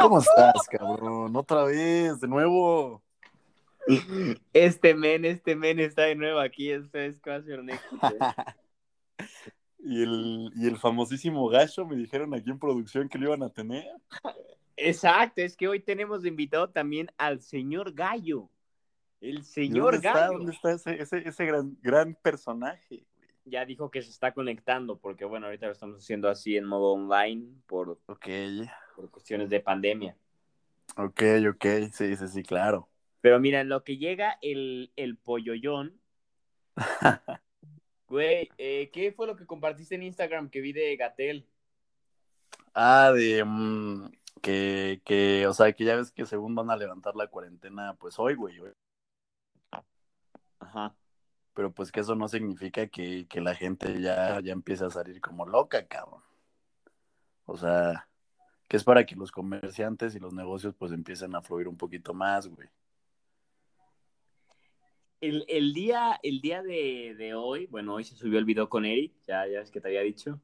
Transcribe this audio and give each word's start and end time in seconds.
¿Cómo 0.00 0.18
estás, 0.18 0.66
cabrón? 0.70 1.34
Otra 1.36 1.64
vez, 1.64 2.20
de 2.20 2.28
nuevo. 2.28 3.02
Este 4.52 4.94
men, 4.94 5.24
este 5.24 5.56
men 5.56 5.80
está 5.80 6.02
de 6.02 6.14
nuevo 6.14 6.38
aquí, 6.38 6.70
este 6.70 7.06
es 7.06 7.20
Nexus. 7.64 8.00
y, 9.78 10.02
el, 10.02 10.52
y 10.54 10.66
el 10.68 10.78
famosísimo 10.78 11.48
Gacho 11.48 11.84
me 11.84 11.96
dijeron 11.96 12.32
aquí 12.34 12.50
en 12.50 12.58
producción 12.58 13.08
que 13.08 13.18
lo 13.18 13.26
iban 13.26 13.42
a 13.42 13.50
tener. 13.50 13.84
Exacto, 14.76 15.42
es 15.42 15.56
que 15.56 15.68
hoy 15.68 15.80
tenemos 15.80 16.22
de 16.22 16.28
invitado 16.28 16.70
también 16.70 17.10
al 17.16 17.40
señor 17.40 17.92
Gallo. 17.92 18.48
El 19.20 19.40
¿Y 19.40 19.44
señor 19.44 19.92
¿Dónde 19.94 20.08
está, 20.08 20.20
Gallo. 20.20 20.38
¿Dónde 20.38 20.52
está 20.52 20.72
ese, 20.72 21.02
ese, 21.02 21.28
ese 21.28 21.46
gran, 21.46 21.76
gran 21.80 22.14
personaje? 22.14 23.04
Ya 23.44 23.64
dijo 23.64 23.90
que 23.90 24.02
se 24.02 24.10
está 24.10 24.32
conectando, 24.32 24.98
porque 24.98 25.24
bueno, 25.24 25.46
ahorita 25.46 25.66
lo 25.66 25.72
estamos 25.72 25.98
haciendo 25.98 26.28
así 26.28 26.56
en 26.56 26.64
modo 26.64 26.92
online 26.92 27.48
por, 27.66 27.98
Ok, 28.06 28.28
por 28.94 29.10
cuestiones 29.10 29.50
de 29.50 29.60
pandemia. 29.60 30.16
ok, 30.96 31.22
ok. 31.50 31.66
Sí, 31.92 32.16
sí, 32.16 32.28
sí, 32.28 32.42
claro. 32.42 32.88
Pero 33.20 33.38
mira, 33.40 33.60
en 33.60 33.68
lo 33.68 33.84
que 33.84 33.98
llega 33.98 34.38
el, 34.42 34.92
el 34.96 35.16
polloyón, 35.16 36.00
güey, 38.08 38.50
eh, 38.58 38.90
¿qué 38.92 39.12
fue 39.12 39.26
lo 39.26 39.36
que 39.36 39.46
compartiste 39.46 39.94
en 39.94 40.02
Instagram 40.02 40.50
que 40.50 40.60
vi 40.60 40.72
de 40.72 40.96
Gatel? 40.96 41.46
Ah, 42.74 43.12
de 43.14 43.44
mm, 43.44 44.10
que, 44.42 45.00
que, 45.04 45.46
o 45.46 45.54
sea, 45.54 45.72
que 45.72 45.84
ya 45.84 45.96
ves 45.96 46.10
que 46.12 46.26
según 46.26 46.54
van 46.54 46.70
a 46.70 46.76
levantar 46.76 47.14
la 47.16 47.28
cuarentena, 47.28 47.94
pues 47.94 48.18
hoy, 48.18 48.34
güey. 48.34 48.58
hoy. 48.60 48.72
Ajá. 50.60 50.96
Pero 51.54 51.72
pues 51.72 51.92
que 51.92 52.00
eso 52.00 52.14
no 52.14 52.28
significa 52.28 52.86
que, 52.88 53.26
que 53.28 53.40
la 53.40 53.54
gente 53.54 54.00
ya, 54.00 54.40
ya 54.40 54.52
empiece 54.52 54.84
a 54.84 54.90
salir 54.90 55.20
como 55.20 55.46
loca, 55.46 55.86
cabrón. 55.86 56.22
O 57.46 57.56
sea, 57.56 58.08
que 58.72 58.78
es 58.78 58.84
para 58.84 59.04
que 59.04 59.14
los 59.14 59.30
comerciantes 59.30 60.14
y 60.14 60.18
los 60.18 60.32
negocios 60.32 60.74
pues 60.74 60.92
empiecen 60.92 61.34
a 61.34 61.42
fluir 61.42 61.68
un 61.68 61.76
poquito 61.76 62.14
más, 62.14 62.48
güey. 62.48 62.70
El, 65.20 65.44
el 65.46 65.74
día, 65.74 66.18
el 66.22 66.40
día 66.40 66.62
de, 66.62 67.14
de 67.18 67.34
hoy, 67.34 67.66
bueno, 67.66 67.92
hoy 67.92 68.04
se 68.04 68.16
subió 68.16 68.38
el 68.38 68.46
video 68.46 68.70
con 68.70 68.86
Eric, 68.86 69.12
ya, 69.26 69.46
ya 69.46 69.60
es 69.60 69.70
que 69.70 69.78
te 69.78 69.88
había 69.88 70.00
dicho. 70.00 70.40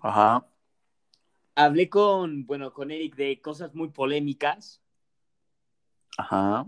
Ajá. 0.00 0.44
Hablé 1.54 1.88
con, 1.88 2.44
bueno, 2.44 2.72
con 2.72 2.90
Eric 2.90 3.14
de 3.14 3.40
cosas 3.40 3.72
muy 3.72 3.90
polémicas 3.90 4.82
Ajá. 6.18 6.66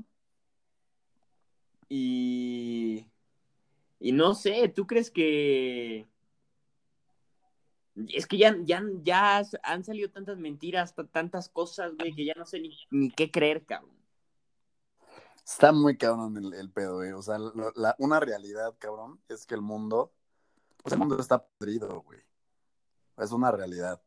y, 1.88 3.06
y 3.98 4.12
no 4.12 4.36
sé, 4.36 4.68
¿tú 4.68 4.86
crees 4.86 5.10
que... 5.10 6.06
Es 8.08 8.26
que 8.26 8.38
ya, 8.38 8.56
ya, 8.62 8.82
ya 9.02 9.42
han 9.62 9.84
salido 9.84 10.10
tantas 10.10 10.38
mentiras, 10.38 10.94
tantas 11.10 11.48
cosas, 11.48 11.92
güey, 11.96 12.14
que 12.14 12.24
ya 12.24 12.34
no 12.36 12.46
sé 12.46 12.60
ni, 12.90 13.10
qué 13.10 13.30
creer, 13.30 13.66
cabrón. 13.66 13.94
Está 15.44 15.72
muy 15.72 15.98
cabrón 15.98 16.36
el, 16.38 16.54
el 16.54 16.70
pedo, 16.70 16.96
güey. 16.96 17.12
O 17.12 17.20
sea, 17.20 17.36
una 17.98 18.20
realidad, 18.20 18.74
cabrón, 18.78 19.20
es 19.28 19.44
que 19.44 19.54
el 19.54 19.60
mundo, 19.60 20.12
pues 20.82 20.92
el 20.92 21.00
mundo 21.00 21.18
está 21.18 21.44
podrido, 21.44 22.00
güey. 22.02 22.20
Es 23.18 23.32
una 23.32 23.50
realidad. 23.50 24.00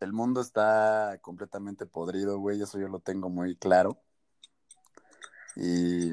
El 0.00 0.12
mundo 0.12 0.40
está 0.40 1.18
completamente 1.20 1.84
podrido, 1.86 2.38
güey. 2.38 2.62
Eso 2.62 2.78
yo 2.78 2.88
lo 2.88 3.00
tengo 3.00 3.28
muy 3.28 3.56
claro. 3.56 4.00
Y 5.54 6.12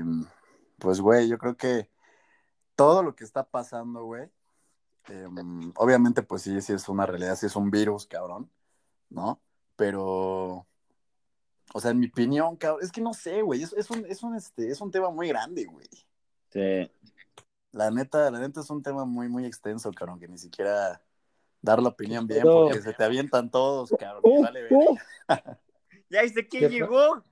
pues, 0.77 0.99
güey, 0.99 1.27
yo 1.29 1.37
creo 1.37 1.55
que 1.55 1.89
todo 2.75 3.03
lo 3.03 3.15
que 3.15 3.23
está 3.23 3.49
pasando, 3.49 4.03
güey, 4.03 4.29
em, 5.07 5.71
obviamente, 5.75 6.21
pues 6.23 6.41
sí, 6.43 6.61
sí 6.61 6.73
es 6.73 6.87
una 6.89 7.05
realidad, 7.05 7.35
sí 7.35 7.45
es 7.45 7.55
un 7.55 7.71
virus, 7.71 8.05
cabrón, 8.05 8.49
¿no? 9.09 9.41
Pero, 9.75 10.67
o 11.73 11.79
sea, 11.79 11.91
en 11.91 11.99
mi 11.99 12.07
opinión, 12.07 12.55
cabrón, 12.57 12.83
es 12.83 12.91
que 12.91 13.01
no 13.01 13.13
sé, 13.13 13.41
güey, 13.41 13.63
es, 13.63 13.73
es 13.73 13.89
un, 13.89 14.05
es 14.05 14.21
un, 14.23 14.35
este, 14.35 14.69
es 14.69 14.81
un 14.81 14.91
tema 14.91 15.09
muy 15.09 15.27
grande, 15.29 15.65
güey. 15.65 15.87
Sí. 16.51 16.91
La 17.71 17.91
neta, 17.91 18.29
la 18.31 18.39
neta 18.39 18.61
es 18.61 18.69
un 18.69 18.81
tema 18.81 19.05
muy, 19.05 19.29
muy 19.29 19.45
extenso, 19.45 19.91
cabrón, 19.91 20.19
que 20.19 20.27
ni 20.27 20.37
siquiera 20.37 21.01
dar 21.61 21.81
la 21.81 21.89
opinión 21.89 22.25
bien, 22.27 22.41
Pero- 22.41 22.63
porque 22.65 22.81
se 22.81 22.93
te 22.93 23.03
avientan 23.03 23.49
todos, 23.51 23.91
cabrón, 23.99 24.21
Uh, 24.23 24.43
vale 24.43 24.63
ver. 24.63 24.73
uh, 24.73 24.97
¿Ya 26.09 26.23
viste 26.23 26.47
quién 26.47 26.71
llegó? 26.71 27.23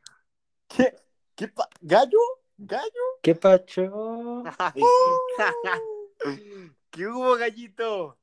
¿Qué? 0.67 0.95
¿Qué 1.35 1.47
pa- 1.47 1.69
¿Gallo? 1.81 2.19
¿Gallo? 2.57 3.03
¿Qué 3.21 3.35
pacho? 3.35 4.43
¿Qué 6.97 7.05
hubo, 7.05 7.35
gallito? 7.35 8.17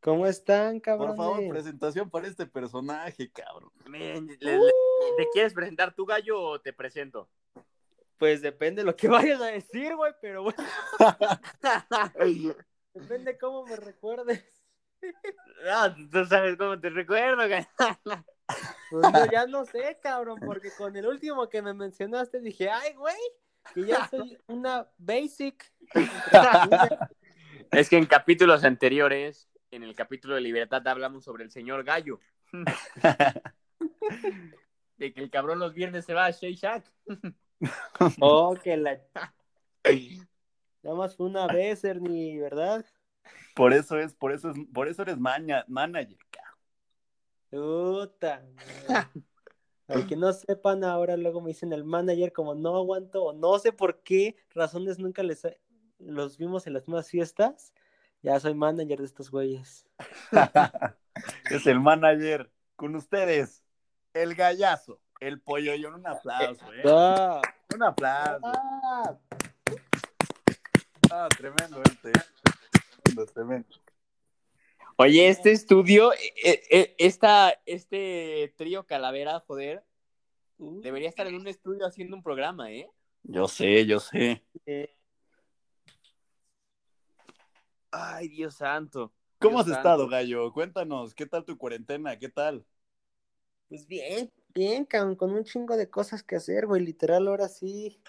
¿Cómo 0.00 0.26
están, 0.26 0.80
Por 0.80 0.82
cabrones? 0.82 1.16
favor, 1.16 1.48
presentación 1.48 2.10
para 2.10 2.26
este 2.26 2.46
personaje, 2.46 3.30
cabrón. 3.30 3.70
Le- 3.86 4.20
le- 4.20 4.58
¿Te 5.16 5.28
quieres 5.32 5.54
presentar 5.54 5.94
tu 5.94 6.04
gallo 6.04 6.40
o 6.40 6.60
te 6.60 6.72
presento? 6.72 7.28
Pues 8.18 8.42
depende 8.42 8.82
de 8.82 8.86
lo 8.86 8.96
que 8.96 9.06
vayas 9.36 9.40
a 9.40 9.46
decir, 9.46 9.94
güey, 9.94 10.12
pero 10.20 10.42
bueno, 10.42 10.58
depende 12.92 13.38
cómo 13.38 13.66
me 13.66 13.76
recuerdes. 13.76 14.44
No, 15.64 15.94
tú 16.10 16.26
sabes 16.26 16.56
cómo 16.56 16.80
te 16.80 16.90
recuerdo, 16.90 17.46
güey. 17.46 17.64
Pues 18.90 19.12
yo 19.12 19.26
ya 19.30 19.46
no 19.46 19.64
sé, 19.64 19.96
cabrón, 20.02 20.40
porque 20.44 20.72
con 20.76 20.96
el 20.96 21.06
último 21.06 21.48
que 21.48 21.62
me 21.62 21.72
mencionaste 21.72 22.40
dije, 22.40 22.68
ay, 22.68 22.94
güey, 22.94 23.16
que 23.74 23.84
ya 23.86 24.08
soy 24.08 24.36
una 24.48 24.88
basic. 24.98 25.72
Es 27.72 27.88
que 27.88 27.96
en 27.96 28.04
capítulos 28.06 28.64
anteriores, 28.64 29.48
en 29.70 29.82
el 29.82 29.94
capítulo 29.94 30.34
de 30.34 30.42
Libertad, 30.42 30.86
hablamos 30.86 31.24
sobre 31.24 31.44
el 31.44 31.50
señor 31.50 31.84
Gallo. 31.84 32.20
De 34.98 35.12
que 35.12 35.20
el 35.20 35.30
cabrón 35.30 35.58
los 35.58 35.72
viernes 35.74 36.04
se 36.04 36.12
va 36.14 36.26
a 36.26 36.30
Shake 36.30 36.56
Shack. 36.56 36.92
Oh, 38.20 38.56
que 38.60 38.76
la... 38.76 39.00
Nada 40.82 40.96
más 40.96 41.14
fue 41.14 41.26
una 41.26 41.46
vez, 41.46 41.84
Ernie, 41.84 42.40
¿verdad? 42.40 42.84
Por 43.54 43.72
eso 43.72 43.96
es, 43.98 44.14
por 44.14 44.32
eso 44.32 44.50
es, 44.50 44.56
por 44.74 44.88
eso 44.88 45.02
eres 45.02 45.16
maña- 45.16 45.64
manager, 45.68 46.18
cabrón. 46.32 46.58
Puta. 48.08 48.44
Al 49.86 50.08
que 50.08 50.16
no 50.16 50.32
sepan, 50.32 50.82
ahora 50.82 51.16
luego 51.16 51.40
me 51.40 51.50
dicen 51.50 51.72
el 51.72 51.84
manager, 51.84 52.32
como 52.32 52.56
no 52.56 52.76
aguanto, 52.76 53.22
o 53.22 53.32
no 53.32 53.60
sé 53.60 53.70
por 53.70 54.02
qué 54.02 54.34
razones 54.50 54.98
nunca 54.98 55.22
les 55.22 55.46
los 56.04 56.38
vimos 56.38 56.66
en 56.66 56.74
las 56.74 56.86
mismas 56.86 57.08
fiestas. 57.08 57.72
Ya 58.22 58.38
soy 58.38 58.54
manager 58.54 58.98
de 59.00 59.04
estos 59.06 59.30
güeyes. 59.30 59.86
es 61.50 61.66
el 61.66 61.80
manager. 61.80 62.50
Con 62.76 62.94
ustedes, 62.96 63.62
el 64.14 64.34
gallazo, 64.34 65.00
el 65.20 65.40
pollo 65.40 65.74
y 65.74 65.84
un 65.84 66.04
aplauso, 66.06 66.72
¿eh? 66.72 66.82
Ah, 66.86 67.40
Un 67.74 67.82
aplauso. 67.82 68.40
ah, 68.44 69.18
Ah, 71.10 71.28
tremendo 71.36 71.82
este. 71.84 72.10
Tremendo, 73.04 73.32
tremendo. 73.32 73.68
Oye, 74.96 75.28
este 75.28 75.52
estudio, 75.52 76.12
eh, 76.12 76.62
eh, 76.70 76.94
esta, 76.98 77.54
este 77.66 78.54
trío 78.56 78.86
Calavera, 78.86 79.40
joder, 79.40 79.84
uh, 80.58 80.80
debería 80.80 81.08
estar 81.08 81.26
en 81.26 81.34
un 81.34 81.46
estudio 81.48 81.86
haciendo 81.86 82.16
un 82.16 82.22
programa, 82.22 82.70
¿eh? 82.72 82.88
Yo 83.24 83.46
sé, 83.48 83.84
yo 83.84 84.00
sé. 84.00 84.42
eh, 84.66 84.94
Ay, 87.92 88.28
Dios 88.28 88.54
santo. 88.56 89.12
¿Cómo 89.38 89.60
has 89.60 89.68
estado, 89.68 90.08
gallo? 90.08 90.50
Cuéntanos, 90.52 91.14
¿qué 91.14 91.26
tal 91.26 91.44
tu 91.44 91.58
cuarentena? 91.58 92.18
¿Qué 92.18 92.30
tal? 92.30 92.64
Pues 93.68 93.86
bien, 93.86 94.30
bien, 94.54 94.86
cabrón, 94.86 95.14
con 95.14 95.32
un 95.32 95.44
chingo 95.44 95.76
de 95.76 95.90
cosas 95.90 96.22
que 96.22 96.36
hacer, 96.36 96.66
güey. 96.66 96.82
Literal, 96.82 97.28
ahora 97.28 97.48
sí. 97.48 98.00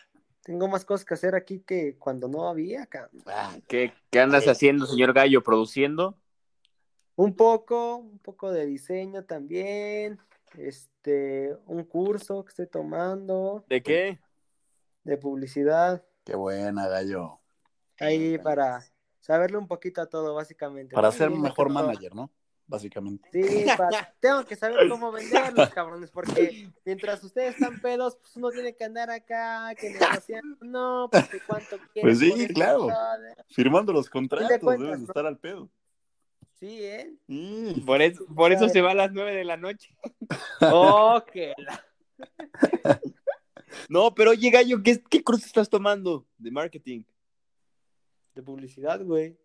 Tengo 0.41 0.67
más 0.69 0.85
cosas 0.85 1.05
que 1.05 1.13
hacer 1.13 1.35
aquí 1.35 1.59
que 1.59 1.97
cuando 1.97 2.29
no 2.29 2.47
había, 2.47 2.85
cabrón. 2.85 3.23
Ah, 3.25 3.57
¿Qué, 3.67 3.93
qué 4.09 4.19
andas 4.19 4.47
haciendo, 4.47 4.85
señor 4.85 5.13
Gallo? 5.13 5.43
¿Produciendo? 5.43 6.17
Un 7.15 7.35
poco, 7.35 7.97
un 7.97 8.19
poco 8.19 8.51
de 8.51 8.65
diseño 8.65 9.25
también. 9.25 10.19
Este, 10.57 11.57
un 11.65 11.83
curso 11.83 12.45
que 12.45 12.49
estoy 12.49 12.67
tomando 12.67 13.65
¿De 13.67 13.83
qué? 13.83 14.19
de 15.03 15.17
publicidad. 15.17 16.05
Qué 16.23 16.35
buena, 16.35 16.87
gallo. 16.87 17.39
Ahí 17.99 18.37
para 18.37 18.81
saberle 19.23 19.57
un 19.57 19.67
poquito 19.67 20.01
a 20.01 20.05
todo, 20.07 20.35
básicamente. 20.35 20.93
Para 20.93 21.09
ser 21.11 21.29
mejor 21.29 21.69
manager, 21.69 22.13
¿no? 22.13 22.29
Básicamente. 22.67 23.29
Sí, 23.31 23.65
para- 23.77 24.13
tengo 24.19 24.45
que 24.45 24.55
saber 24.57 24.89
cómo 24.89 25.11
venderlos, 25.13 25.69
cabrones, 25.73 26.11
porque 26.11 26.69
mientras 26.85 27.23
ustedes 27.23 27.55
están 27.55 27.79
pedos, 27.79 28.17
pues 28.17 28.35
uno 28.35 28.51
tiene 28.51 28.75
que 28.75 28.83
andar 28.83 29.09
acá, 29.09 29.73
que 29.75 29.89
negociando, 30.27 30.57
no, 30.61 31.09
porque 31.11 31.39
cuánto 31.47 31.77
quieren. 31.93 32.01
Pues 32.01 32.19
sí, 32.19 32.29
por 32.31 32.39
esta 32.41 32.53
claro. 32.53 32.87
Firmando 33.49 33.93
los 33.93 34.09
contratos, 34.09 34.49
cuentas, 34.59 34.79
debes 34.79 34.99
de 34.99 35.05
¿no? 35.05 35.07
estar 35.07 35.25
al 35.25 35.37
pedo. 35.37 35.69
Sí, 36.59 36.83
¿eh? 36.83 37.13
Mm. 37.27 37.85
Por 37.85 38.01
eso, 38.01 38.25
por 38.35 38.51
eso 38.51 38.67
se 38.69 38.81
va 38.81 38.91
a 38.91 38.95
las 38.95 39.11
nueve 39.13 39.33
de 39.33 39.43
la 39.45 39.57
noche. 39.57 39.95
Oh, 40.61 41.21
que 41.31 41.53
la- 41.57 43.01
No, 43.89 44.13
pero 44.13 44.31
oye, 44.31 44.49
Gallo, 44.49 44.81
¿qué, 44.83 45.01
qué 45.09 45.23
curso 45.23 45.45
estás 45.45 45.69
tomando 45.69 46.25
de 46.37 46.51
marketing? 46.51 47.03
De 48.35 48.41
publicidad, 48.41 49.03
güey. 49.03 49.37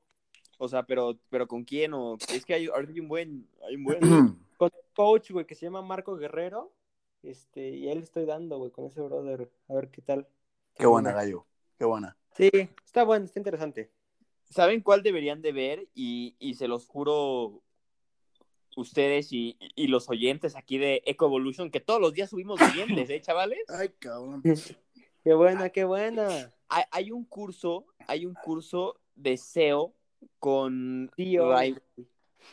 O 0.59 0.69
sea, 0.69 0.85
pero, 0.85 1.19
pero 1.31 1.47
¿con 1.47 1.65
quién? 1.65 1.95
O... 1.95 2.17
Es 2.33 2.45
que 2.45 2.55
hay, 2.55 2.69
un 2.69 3.09
buen, 3.09 3.49
hay 3.67 3.77
un 3.77 3.85
buen. 3.85 4.01
con 4.57 4.71
un 4.75 4.95
coach, 4.95 5.31
güey, 5.31 5.47
que 5.47 5.55
se 5.55 5.67
llama 5.67 5.83
Marco 5.83 6.17
Guerrero. 6.17 6.73
Este, 7.23 7.71
y 7.71 7.89
ahí 7.89 7.95
le 7.95 8.03
estoy 8.03 8.25
dando, 8.25 8.59
güey, 8.59 8.71
con 8.71 8.87
ese 8.87 9.01
brother. 9.01 9.51
A 9.69 9.75
ver 9.75 9.91
qué 9.91 10.03
tal. 10.03 10.29
Qué 10.75 10.87
buena, 10.87 11.13
gallo. 11.13 11.47
Qué 11.79 11.85
buena. 11.85 12.17
Sí, 12.37 12.51
está 12.85 13.05
bueno, 13.05 13.25
está 13.25 13.39
interesante. 13.39 13.91
¿Saben 14.51 14.81
cuál 14.81 15.03
deberían 15.03 15.43
de 15.43 15.53
ver? 15.53 15.89
Y, 15.95 16.37
y 16.39 16.55
se 16.55 16.69
los 16.69 16.87
juro 16.87 17.63
ustedes 18.77 19.33
y, 19.33 19.57
y 19.75 19.89
los 19.89 20.09
oyentes 20.09 20.57
aquí 20.57 20.79
de 20.79 21.03
Eco 21.05 21.27
Evolution, 21.27 21.71
que 21.71 21.81
todos 21.81 22.01
los 22.01 22.15
días 22.15 22.31
subimos 22.31 22.61
oyentes, 22.61 23.11
¿eh, 23.11 23.21
chavales? 23.21 23.61
Ay, 23.69 23.91
cabrón. 23.99 24.43
Qué 25.25 25.35
buena, 25.35 25.69
qué 25.69 25.85
buena. 25.85 26.55
Hay, 26.69 26.85
hay 26.91 27.11
un 27.11 27.25
curso, 27.25 27.85
hay 28.09 28.27
un 28.27 28.35
curso 28.35 28.99
de 29.15 29.37
SEO 29.37 29.95
con 30.41 31.11
CEO. 31.17 31.47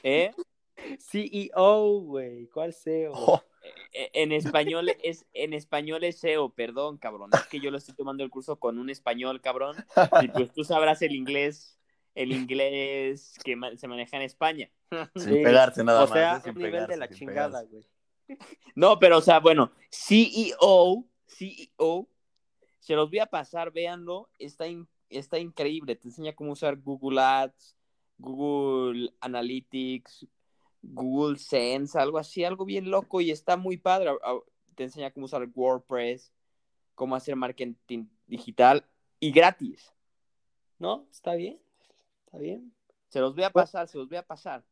¿eh? 0.04 0.32
CEO, 1.00 2.00
güey. 2.02 2.48
¿Cuál 2.48 2.74
CEO? 2.74 3.14
Oh, 3.14 3.42
E- 3.92 4.12
En 4.14 4.32
español 4.32 4.90
es 5.02 5.26
en 5.34 5.54
español 5.54 6.04
es 6.04 6.20
SEO, 6.20 6.50
perdón, 6.50 6.98
cabrón. 6.98 7.32
Es 7.34 7.48
que 7.48 7.60
yo 7.60 7.72
lo 7.72 7.78
estoy 7.78 7.96
tomando 7.96 8.24
el 8.24 8.30
curso 8.30 8.58
con 8.60 8.78
un 8.78 8.90
español, 8.90 9.42
cabrón. 9.42 9.76
Y 10.22 10.28
pues 10.28 10.52
tú 10.54 10.64
sabrás 10.64 11.02
el 11.02 11.16
inglés, 11.16 11.80
el 12.14 12.32
inglés 12.32 13.34
que 13.44 13.58
se 13.78 13.88
maneja 13.88 14.18
en 14.18 14.24
España. 14.24 14.70
sin 15.16 15.42
pegarse 15.44 15.84
nada 15.84 16.04
o 16.04 16.08
más. 16.08 16.14
sea, 16.14 16.36
¿eh? 16.38 16.42
Sin 16.44 16.56
un 16.58 16.62
nivel 16.64 16.88
de 16.88 16.98
la 16.98 17.10
chingada, 17.10 17.64
güey. 17.64 17.84
No, 18.76 19.00
pero 19.00 19.18
o 19.20 19.22
sea, 19.22 19.40
bueno, 19.40 19.72
CEO, 19.90 21.06
CEO, 21.28 22.08
se 22.80 22.96
los 22.96 23.10
voy 23.10 23.20
a 23.20 23.26
pasar, 23.28 23.72
véanlo, 23.72 24.30
está, 24.40 24.68
in- 24.68 24.88
está 25.10 25.40
increíble, 25.40 25.96
te 25.96 26.08
enseña 26.08 26.34
cómo 26.34 26.52
usar 26.52 26.78
Google 26.78 27.22
Ads, 27.22 27.76
Google 28.18 29.14
Analytics, 29.20 30.28
Google 30.82 31.38
Sense, 31.38 31.98
algo 31.98 32.18
así, 32.18 32.44
algo 32.44 32.66
bien 32.66 32.90
loco 32.90 33.22
y 33.22 33.32
está 33.32 33.58
muy 33.58 33.78
padre. 33.78 34.12
Te 34.76 34.84
enseña 34.84 35.12
cómo 35.12 35.26
usar 35.26 35.48
WordPress, 35.54 36.32
cómo 36.96 37.16
hacer 37.16 37.36
marketing 37.36 38.06
digital 38.28 38.86
y 39.20 39.32
gratis. 39.32 39.92
¿No? 40.78 41.08
¿Está 41.12 41.36
bien? 41.36 41.60
¿Está 42.26 42.38
bien? 42.38 42.74
Se 43.10 43.20
los 43.20 43.34
voy 43.34 43.46
a 43.46 43.50
pasar, 43.50 43.88
se 43.88 43.98
los 43.98 44.10
voy 44.10 44.18
a 44.18 44.24
pasar. 44.24 44.64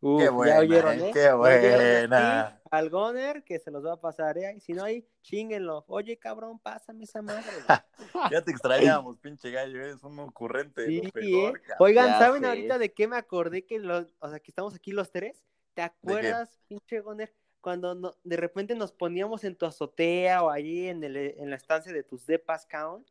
Uf, 0.00 0.18
Qué 0.20 0.24
ya 0.26 0.30
buena, 0.30 0.58
oyeron, 0.58 1.00
eh, 1.00 1.08
¿eh? 1.08 1.10
qué 1.12 1.22
Ya 1.22 1.36
oyeron 1.36 1.78
buena. 1.78 2.60
Al 2.74 2.90
Goner 2.90 3.44
que 3.44 3.58
se 3.58 3.70
los 3.70 3.84
va 3.84 3.94
a 3.94 4.00
pasar, 4.00 4.36
¿eh? 4.38 4.58
Si 4.60 4.72
no 4.72 4.84
hay, 4.84 5.06
chinguenlo. 5.22 5.84
Oye, 5.88 6.18
cabrón, 6.18 6.58
pásame 6.58 7.04
esa 7.04 7.22
madre. 7.22 7.44
Ya 8.32 8.42
te 8.42 8.50
extrañamos, 8.50 9.18
pinche 9.18 9.50
gallo. 9.50 9.80
Eres 9.82 10.02
un 10.02 10.18
ocurrente. 10.18 10.86
Sí, 10.86 11.00
lo 11.00 11.08
¿eh? 11.08 11.12
peor, 11.12 11.60
cabrón. 11.62 11.76
Oigan, 11.80 12.06
Ya 12.08 12.18
¿saben 12.18 12.42
sé. 12.42 12.48
ahorita 12.48 12.78
de 12.78 12.92
qué 12.92 13.06
me 13.08 13.16
acordé 13.16 13.64
que 13.64 13.78
los, 13.78 14.14
o 14.18 14.28
sea, 14.28 14.38
que 14.40 14.50
estamos 14.50 14.74
aquí 14.74 14.92
los 14.92 15.10
tres? 15.10 15.44
¿Te 15.74 15.82
acuerdas, 15.82 16.58
pinche 16.68 17.00
Goner, 17.00 17.32
cuando 17.60 17.94
no- 17.94 18.14
de 18.22 18.36
repente 18.36 18.74
nos 18.74 18.92
poníamos 18.92 19.42
en 19.44 19.56
tu 19.56 19.66
azotea 19.66 20.42
o 20.44 20.50
allí 20.50 20.88
en, 20.88 21.02
el, 21.02 21.16
en 21.16 21.50
la 21.50 21.56
estancia 21.56 21.92
de 21.92 22.02
tus 22.02 22.26
depas, 22.26 22.66
cabrón? 22.66 23.04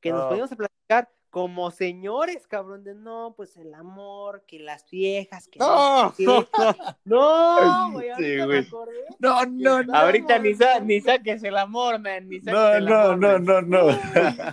Que 0.00 0.10
nos 0.10 0.26
poníamos 0.26 0.52
a 0.52 0.56
platicar 0.56 1.10
como 1.30 1.70
señores, 1.70 2.46
cabrón, 2.46 2.84
de 2.84 2.94
no, 2.94 3.34
pues 3.36 3.56
el 3.56 3.74
amor, 3.74 4.44
que 4.46 4.58
las 4.60 4.88
viejas, 4.90 5.46
que 5.48 5.58
¡No! 5.58 6.14
No, 7.04 7.92
güey, 7.92 8.08
Sí, 8.16 8.36
güey. 8.44 8.58
acordé. 8.66 9.04
No, 9.18 9.44
no, 9.46 9.82
no. 9.82 9.94
Ahorita 9.94 10.38
ni, 10.38 10.54
sa- 10.54 10.80
ni 10.80 11.00
saques 11.00 11.42
el 11.44 11.56
amor, 11.56 11.98
man, 11.98 12.28
ni 12.28 12.40
saques 12.40 12.52
No, 12.52 12.72
el 12.74 12.84
no, 12.86 12.96
amor, 12.96 13.18
no, 13.18 13.28
man. 13.28 13.44
no, 13.44 13.62
no. 13.62 13.98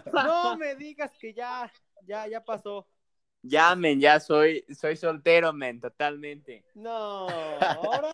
No 0.13 0.57
me 0.57 0.75
digas 0.75 1.11
que 1.17 1.33
ya, 1.33 1.71
ya, 2.05 2.27
ya 2.27 2.43
pasó. 2.43 2.87
Ya, 3.41 3.75
men, 3.75 3.99
ya 3.99 4.19
soy, 4.19 4.65
soy 4.73 4.95
soltero, 4.97 5.53
men, 5.53 5.79
totalmente. 5.79 6.65
No, 6.73 7.27
ahora. 7.29 8.11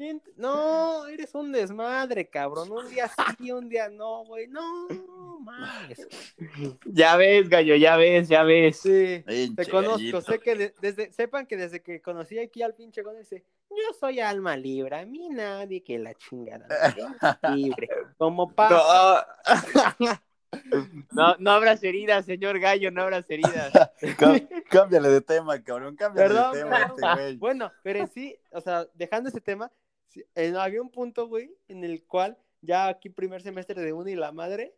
¿Quién 0.00 0.18
te- 0.20 0.32
No, 0.36 1.06
eres 1.08 1.34
un 1.34 1.52
desmadre, 1.52 2.26
cabrón. 2.30 2.72
Un 2.72 2.88
día 2.88 3.10
sí, 3.38 3.52
un 3.52 3.68
día 3.68 3.90
no, 3.90 4.24
güey. 4.24 4.46
No, 4.48 4.88
mames. 5.40 6.08
Ya 6.86 7.16
ves, 7.16 7.50
gallo, 7.50 7.74
ya 7.76 7.96
ves, 7.96 8.26
ya 8.28 8.42
ves. 8.42 8.78
Sí, 8.80 9.22
te 9.54 9.66
conozco. 9.70 9.96
gallito. 9.98 10.20
Sé 10.22 10.38
que 10.38 10.54
de- 10.56 10.74
desde, 10.80 11.12
sepan 11.12 11.44
que 11.46 11.58
desde 11.58 11.82
que 11.82 12.00
conocí 12.00 12.38
aquí 12.38 12.62
al 12.62 12.74
pinche 12.74 13.02
Gon, 13.02 13.18
dice: 13.18 13.44
Yo 13.68 13.92
soy 13.98 14.20
alma 14.20 14.56
libre. 14.56 14.96
A 14.96 15.04
mí 15.04 15.28
nadie 15.28 15.82
que 15.82 15.98
la 15.98 16.14
chingada. 16.14 16.66
Libre. 17.54 17.88
Como 18.16 18.50
pasa. 18.54 19.26
No. 19.98 20.08
no, 21.12 21.36
no 21.38 21.50
abras 21.52 21.82
heridas, 21.84 22.24
señor 22.26 22.58
gallo, 22.58 22.90
no 22.90 23.02
abras 23.02 23.26
heridas. 23.28 23.72
Cá- 24.18 24.40
Cámbiale 24.68 25.08
de 25.08 25.20
tema, 25.20 25.62
cabrón. 25.62 25.94
Cámbiale 25.96 26.28
Perdón, 26.28 26.52
de 26.52 26.62
tema, 26.62 26.82
este 26.82 27.00
güey. 27.22 27.36
Bueno, 27.36 27.72
pero 27.82 27.98
en 28.00 28.08
sí, 28.10 28.36
o 28.50 28.60
sea, 28.60 28.86
dejando 28.94 29.28
ese 29.28 29.40
tema, 29.40 29.70
sí, 30.10 30.22
había 30.34 30.82
un 30.82 30.90
punto, 30.90 31.26
güey, 31.28 31.50
en 31.68 31.84
el 31.84 32.04
cual 32.04 32.36
ya 32.60 32.88
aquí 32.88 33.08
primer 33.08 33.40
semestre 33.42 33.80
de 33.80 33.92
uno 33.92 34.08
y 34.10 34.14
la 34.16 34.32
madre, 34.32 34.74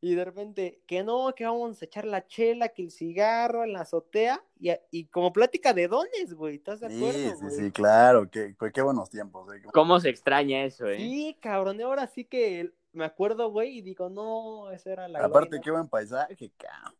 y 0.00 0.14
de 0.16 0.24
repente, 0.24 0.82
que 0.86 1.04
no, 1.04 1.32
que 1.34 1.44
vamos 1.44 1.80
a 1.80 1.84
echar 1.84 2.04
la 2.04 2.26
chela, 2.26 2.68
que 2.70 2.82
el 2.82 2.90
cigarro 2.90 3.62
en 3.64 3.72
la 3.72 3.82
azotea, 3.82 4.44
y, 4.58 4.70
y 4.90 5.04
como 5.06 5.32
plática 5.32 5.72
de 5.72 5.86
dones, 5.88 6.34
güey, 6.34 6.56
¿estás 6.56 6.80
de 6.80 6.86
acuerdo? 6.86 7.12
Sí, 7.12 7.30
sí, 7.36 7.44
güey? 7.44 7.56
sí, 7.56 7.70
claro. 7.70 8.28
Qué, 8.28 8.54
qué- 8.58 8.72
qué 8.72 8.82
buenos 8.82 9.08
tiempos. 9.08 9.48
eh. 9.54 9.62
¿Cómo 9.72 10.00
se 10.00 10.08
extraña 10.08 10.64
eso, 10.64 10.88
eh? 10.88 10.96
Sí, 10.96 11.38
cabrón, 11.40 11.78
y 11.78 11.82
ahora 11.84 12.06
sí 12.08 12.24
que 12.24 12.72
me 12.92 13.04
acuerdo, 13.04 13.50
güey, 13.50 13.78
y 13.78 13.82
digo, 13.82 14.10
no, 14.10 14.70
esa 14.72 14.92
era 14.92 15.08
la 15.08 15.20
Aparte, 15.20 15.48
gloria, 15.48 15.60
qué 15.62 15.70
buen 15.70 15.88
paisaje, 15.88 16.50
cabrón. 16.58 16.94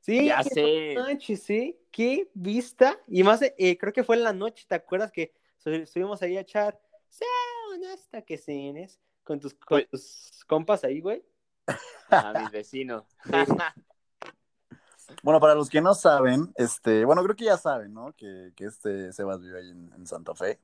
Sí, 0.00 0.26
Ya 0.26 0.42
qué 0.42 0.50
sé. 0.50 0.94
manches, 0.96 1.42
sí, 1.42 1.78
qué 1.90 2.28
vista. 2.34 2.98
Y 3.06 3.22
más, 3.22 3.40
eh, 3.42 3.78
creo 3.78 3.92
que 3.92 4.02
fue 4.02 4.16
en 4.16 4.24
la 4.24 4.32
noche, 4.32 4.64
¿te 4.66 4.74
acuerdas 4.74 5.12
que 5.12 5.32
su- 5.60 5.70
estuvimos 5.70 6.20
ahí 6.22 6.36
a 6.36 6.40
echar 6.40 6.80
"Sauna 7.08 7.92
hasta 7.94 8.22
que 8.22 8.36
cenes 8.36 8.98
con 9.22 9.38
tus, 9.38 9.54
con 9.54 9.78
Pues- 9.78 9.88
tus 9.88 10.44
compas 10.46 10.82
ahí, 10.84 11.00
güey? 11.00 11.24
A 12.10 12.32
mis 12.40 12.50
vecinos. 12.50 13.04
Bueno, 15.24 15.40
para 15.40 15.56
los 15.56 15.68
que 15.68 15.80
no 15.80 15.92
saben, 15.94 16.52
este, 16.54 17.04
bueno, 17.04 17.24
creo 17.24 17.34
que 17.34 17.46
ya 17.46 17.56
saben, 17.58 17.92
¿no? 17.92 18.12
Que, 18.12 18.52
que 18.54 18.66
este 18.66 19.12
Sebas 19.12 19.40
vive 19.40 19.58
ahí 19.58 19.70
en, 19.70 19.92
en 19.92 20.06
Santa 20.06 20.36
Fe. 20.36 20.60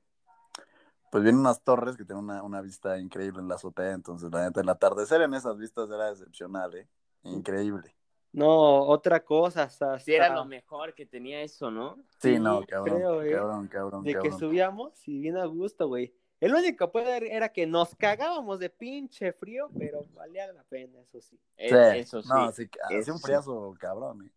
Pues 1.11 1.21
vienen 1.21 1.41
unas 1.41 1.61
torres 1.61 1.97
que 1.97 2.05
tienen 2.05 2.23
una, 2.23 2.41
una 2.43 2.61
vista 2.61 2.97
increíble 2.97 3.41
en 3.41 3.49
la 3.49 3.55
azotea, 3.55 3.91
entonces 3.91 4.31
la 4.31 4.45
neta, 4.45 4.61
el 4.61 4.69
atardecer 4.69 5.21
en 5.21 5.33
esas 5.33 5.57
vistas 5.57 5.89
era 5.89 6.11
excepcional, 6.11 6.73
¿eh? 6.75 6.87
Increíble. 7.23 7.93
No, 8.33 8.81
otra 8.81 9.23
cosa, 9.23 9.63
hasta, 9.63 9.99
Sí, 9.99 10.13
era 10.13 10.25
hasta 10.25 10.35
lo 10.35 10.45
mejor 10.45 10.93
que 10.93 11.05
tenía 11.05 11.41
eso, 11.41 11.71
¿no? 11.71 11.95
Sí, 12.19 12.35
Sí, 12.35 12.39
no, 12.39 12.63
cabrón, 12.65 12.95
creo, 12.97 13.21
¿eh? 13.23 13.31
cabrón, 13.31 13.67
cabrón, 13.67 14.03
de 14.03 14.15
que 14.19 14.31
subíamos 14.31 15.07
y 15.07 15.19
bien 15.19 15.37
a 15.37 15.45
gusto, 15.45 15.87
güey. 15.87 16.13
El 16.39 16.53
único 16.53 16.91
pedo 16.91 17.09
era 17.13 17.49
que 17.49 17.65
nos 17.65 17.95
cagábamos 17.95 18.59
de 18.59 18.69
pinche 18.69 19.33
frío, 19.33 19.71
pero 19.77 20.05
valía 20.13 20.51
la 20.53 20.63
pena, 20.63 20.99
eso 21.01 21.19
sí. 21.19 21.39
Es- 21.57 21.71
Sí, 21.93 21.99
Eso 21.99 22.21
sí. 22.21 22.29
No, 22.29 22.51
sí, 22.51 22.69
hacía 22.83 22.97
eso 22.99 23.13
un 23.13 23.19
friazo, 23.19 23.75
cabrón, 23.79 24.25
¿eh? 24.27 24.31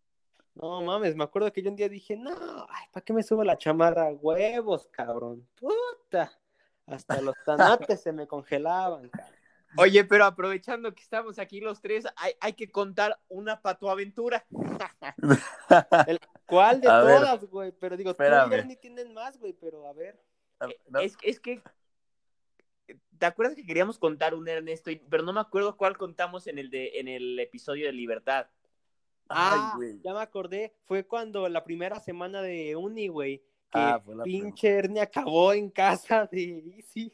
No 0.55 0.81
mames, 0.81 1.15
me 1.15 1.23
acuerdo 1.23 1.51
que 1.53 1.61
yo 1.61 1.69
un 1.69 1.75
día 1.77 1.87
dije, 1.87 2.15
no, 2.17 2.31
ay, 2.69 2.85
¿para 2.91 3.03
qué 3.03 3.13
me 3.13 3.23
subo 3.23 3.43
la 3.43 3.57
chamarra? 3.57 4.09
Huevos, 4.11 4.87
cabrón. 4.91 5.47
Puta. 5.55 6.31
Hasta 6.87 7.21
los 7.21 7.35
tanates 7.45 8.01
se 8.03 8.11
me 8.11 8.27
congelaban, 8.27 9.07
cabrón. 9.09 9.35
Oye, 9.77 10.03
pero 10.03 10.25
aprovechando 10.25 10.93
que 10.93 11.01
estamos 11.01 11.39
aquí 11.39 11.61
los 11.61 11.81
tres, 11.81 12.05
hay, 12.17 12.33
hay 12.41 12.53
que 12.53 12.69
contar 12.69 13.17
una 13.29 13.61
patuaventura. 13.61 14.45
¿Cuál 16.45 16.81
de 16.81 16.89
A 16.89 17.01
todas, 17.01 17.45
güey? 17.45 17.71
Pero 17.79 17.95
digo, 17.97 18.11
Espérame. 18.11 18.51
Ernie 18.53 18.75
tienen 18.75 19.13
más, 19.13 19.37
güey, 19.39 19.53
pero 19.53 19.87
a 19.87 19.93
ver. 19.93 20.19
No, 20.89 20.99
Es, 20.99 21.15
es 21.23 21.39
que. 21.39 21.61
¿Te 23.17 23.25
acuerdas 23.25 23.55
que 23.55 23.65
queríamos 23.65 23.97
contar 23.99 24.33
un 24.33 24.47
Ernesto? 24.47 24.91
Pero 25.09 25.23
no 25.23 25.31
me 25.31 25.39
acuerdo 25.39 25.77
cuál 25.77 25.97
contamos 25.97 26.47
en 26.47 26.57
el, 26.57 26.69
de, 26.69 26.99
en 26.99 27.07
el 27.07 27.39
episodio 27.39 27.85
de 27.85 27.93
Libertad. 27.93 28.47
Ay, 29.29 29.59
Ah, 29.61 29.73
güey. 29.77 30.01
ya 30.03 30.13
me 30.13 30.19
acordé. 30.21 30.73
Fue 30.85 31.05
cuando 31.05 31.47
la 31.47 31.63
primera 31.63 31.99
semana 31.99 32.41
de 32.41 32.75
Uni, 32.75 33.07
güey, 33.07 33.37
que 33.71 33.79
Ah, 33.79 34.01
fue 34.03 34.15
la 34.15 34.23
pinche 34.23 34.67
Ernie 34.67 34.99
acabó 35.01 35.53
en 35.53 35.69
casa 35.69 36.27
de 36.29 36.75
Easy. 36.77 37.13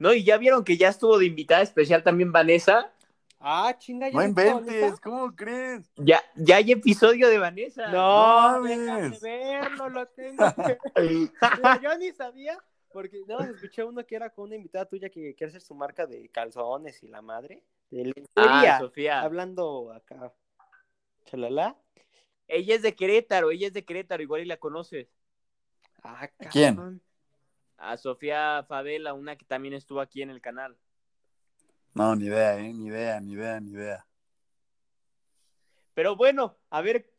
No, 0.00 0.14
y 0.14 0.24
ya 0.24 0.38
vieron 0.38 0.64
que 0.64 0.78
ya 0.78 0.88
estuvo 0.88 1.18
de 1.18 1.26
invitada 1.26 1.60
especial 1.60 2.02
también 2.02 2.32
Vanessa. 2.32 2.90
Ah, 3.38 3.76
chinga, 3.78 4.08
ya 4.08 4.14
No 4.16 4.24
inventes? 4.24 4.98
¿cómo 4.98 5.36
crees? 5.36 5.90
Ya, 5.96 6.22
ya 6.36 6.56
hay 6.56 6.72
episodio 6.72 7.28
de 7.28 7.38
Vanessa. 7.38 7.86
No, 7.92 8.52
No 8.56 8.62
déjame 8.62 8.86
mames. 8.86 9.20
verlo, 9.20 9.88
lo 9.90 10.06
tengo 10.08 10.42
que 10.66 10.78
Mira, 10.96 11.80
yo 11.82 11.98
ni 11.98 12.12
sabía, 12.12 12.58
porque 12.94 13.20
no, 13.28 13.40
escuché 13.40 13.84
uno 13.84 14.04
que 14.06 14.16
era 14.16 14.30
con 14.30 14.46
una 14.46 14.56
invitada 14.56 14.86
tuya 14.86 15.10
que 15.10 15.34
quiere 15.34 15.50
hacer 15.50 15.60
su 15.60 15.74
marca 15.74 16.06
de 16.06 16.30
calzones 16.30 17.02
y 17.02 17.08
la 17.08 17.20
madre, 17.20 17.62
de 17.90 18.04
lencería, 18.04 18.76
Ah, 18.76 18.78
Sofía. 18.80 19.20
hablando 19.20 19.92
acá, 19.92 20.32
chalala. 21.26 21.76
Ella 22.48 22.74
es 22.74 22.80
de 22.82 22.94
Querétaro, 22.94 23.50
ella 23.50 23.66
es 23.66 23.74
de 23.74 23.84
Querétaro, 23.84 24.22
igual 24.22 24.40
y 24.40 24.46
la 24.46 24.56
conoces. 24.56 25.08
Ah, 26.02 26.26
¿Quién? 26.50 27.00
A 27.82 27.96
Sofía 27.96 28.64
Favela, 28.68 29.14
una 29.14 29.36
que 29.36 29.44
también 29.44 29.74
estuvo 29.74 30.00
aquí 30.00 30.22
en 30.22 30.30
el 30.30 30.40
canal. 30.40 30.76
No, 31.94 32.14
ni 32.14 32.26
idea, 32.26 32.58
¿eh? 32.58 32.72
Ni 32.72 32.86
idea, 32.86 33.18
ni 33.20 33.32
idea, 33.32 33.58
ni 33.58 33.70
idea. 33.72 34.06
Pero 35.94 36.14
bueno, 36.14 36.56
a 36.68 36.82
ver, 36.82 37.10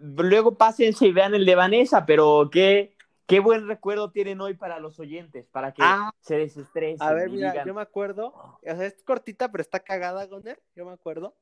luego 0.00 0.56
pásense 0.56 1.06
y 1.06 1.12
vean 1.12 1.34
el 1.34 1.44
de 1.46 1.54
Vanessa, 1.54 2.06
pero 2.06 2.48
qué, 2.50 2.96
¿Qué 3.30 3.38
buen 3.38 3.68
recuerdo 3.68 4.10
tienen 4.10 4.40
hoy 4.40 4.54
para 4.54 4.80
los 4.80 4.98
oyentes? 4.98 5.46
Para 5.46 5.72
que 5.72 5.82
Ah. 5.84 6.12
se 6.18 6.36
desestresen. 6.36 7.00
A 7.06 7.12
ver, 7.12 7.30
mira, 7.30 7.52
digan, 7.52 7.64
yo 7.68 7.74
me 7.74 7.80
acuerdo, 7.80 8.32
o 8.34 8.58
sea, 8.60 8.84
es 8.84 9.00
cortita, 9.04 9.52
pero 9.52 9.62
está 9.62 9.78
cagada, 9.78 10.26
Goner. 10.26 10.60
Yo 10.74 10.84
me 10.84 10.90
acuerdo 10.90 11.36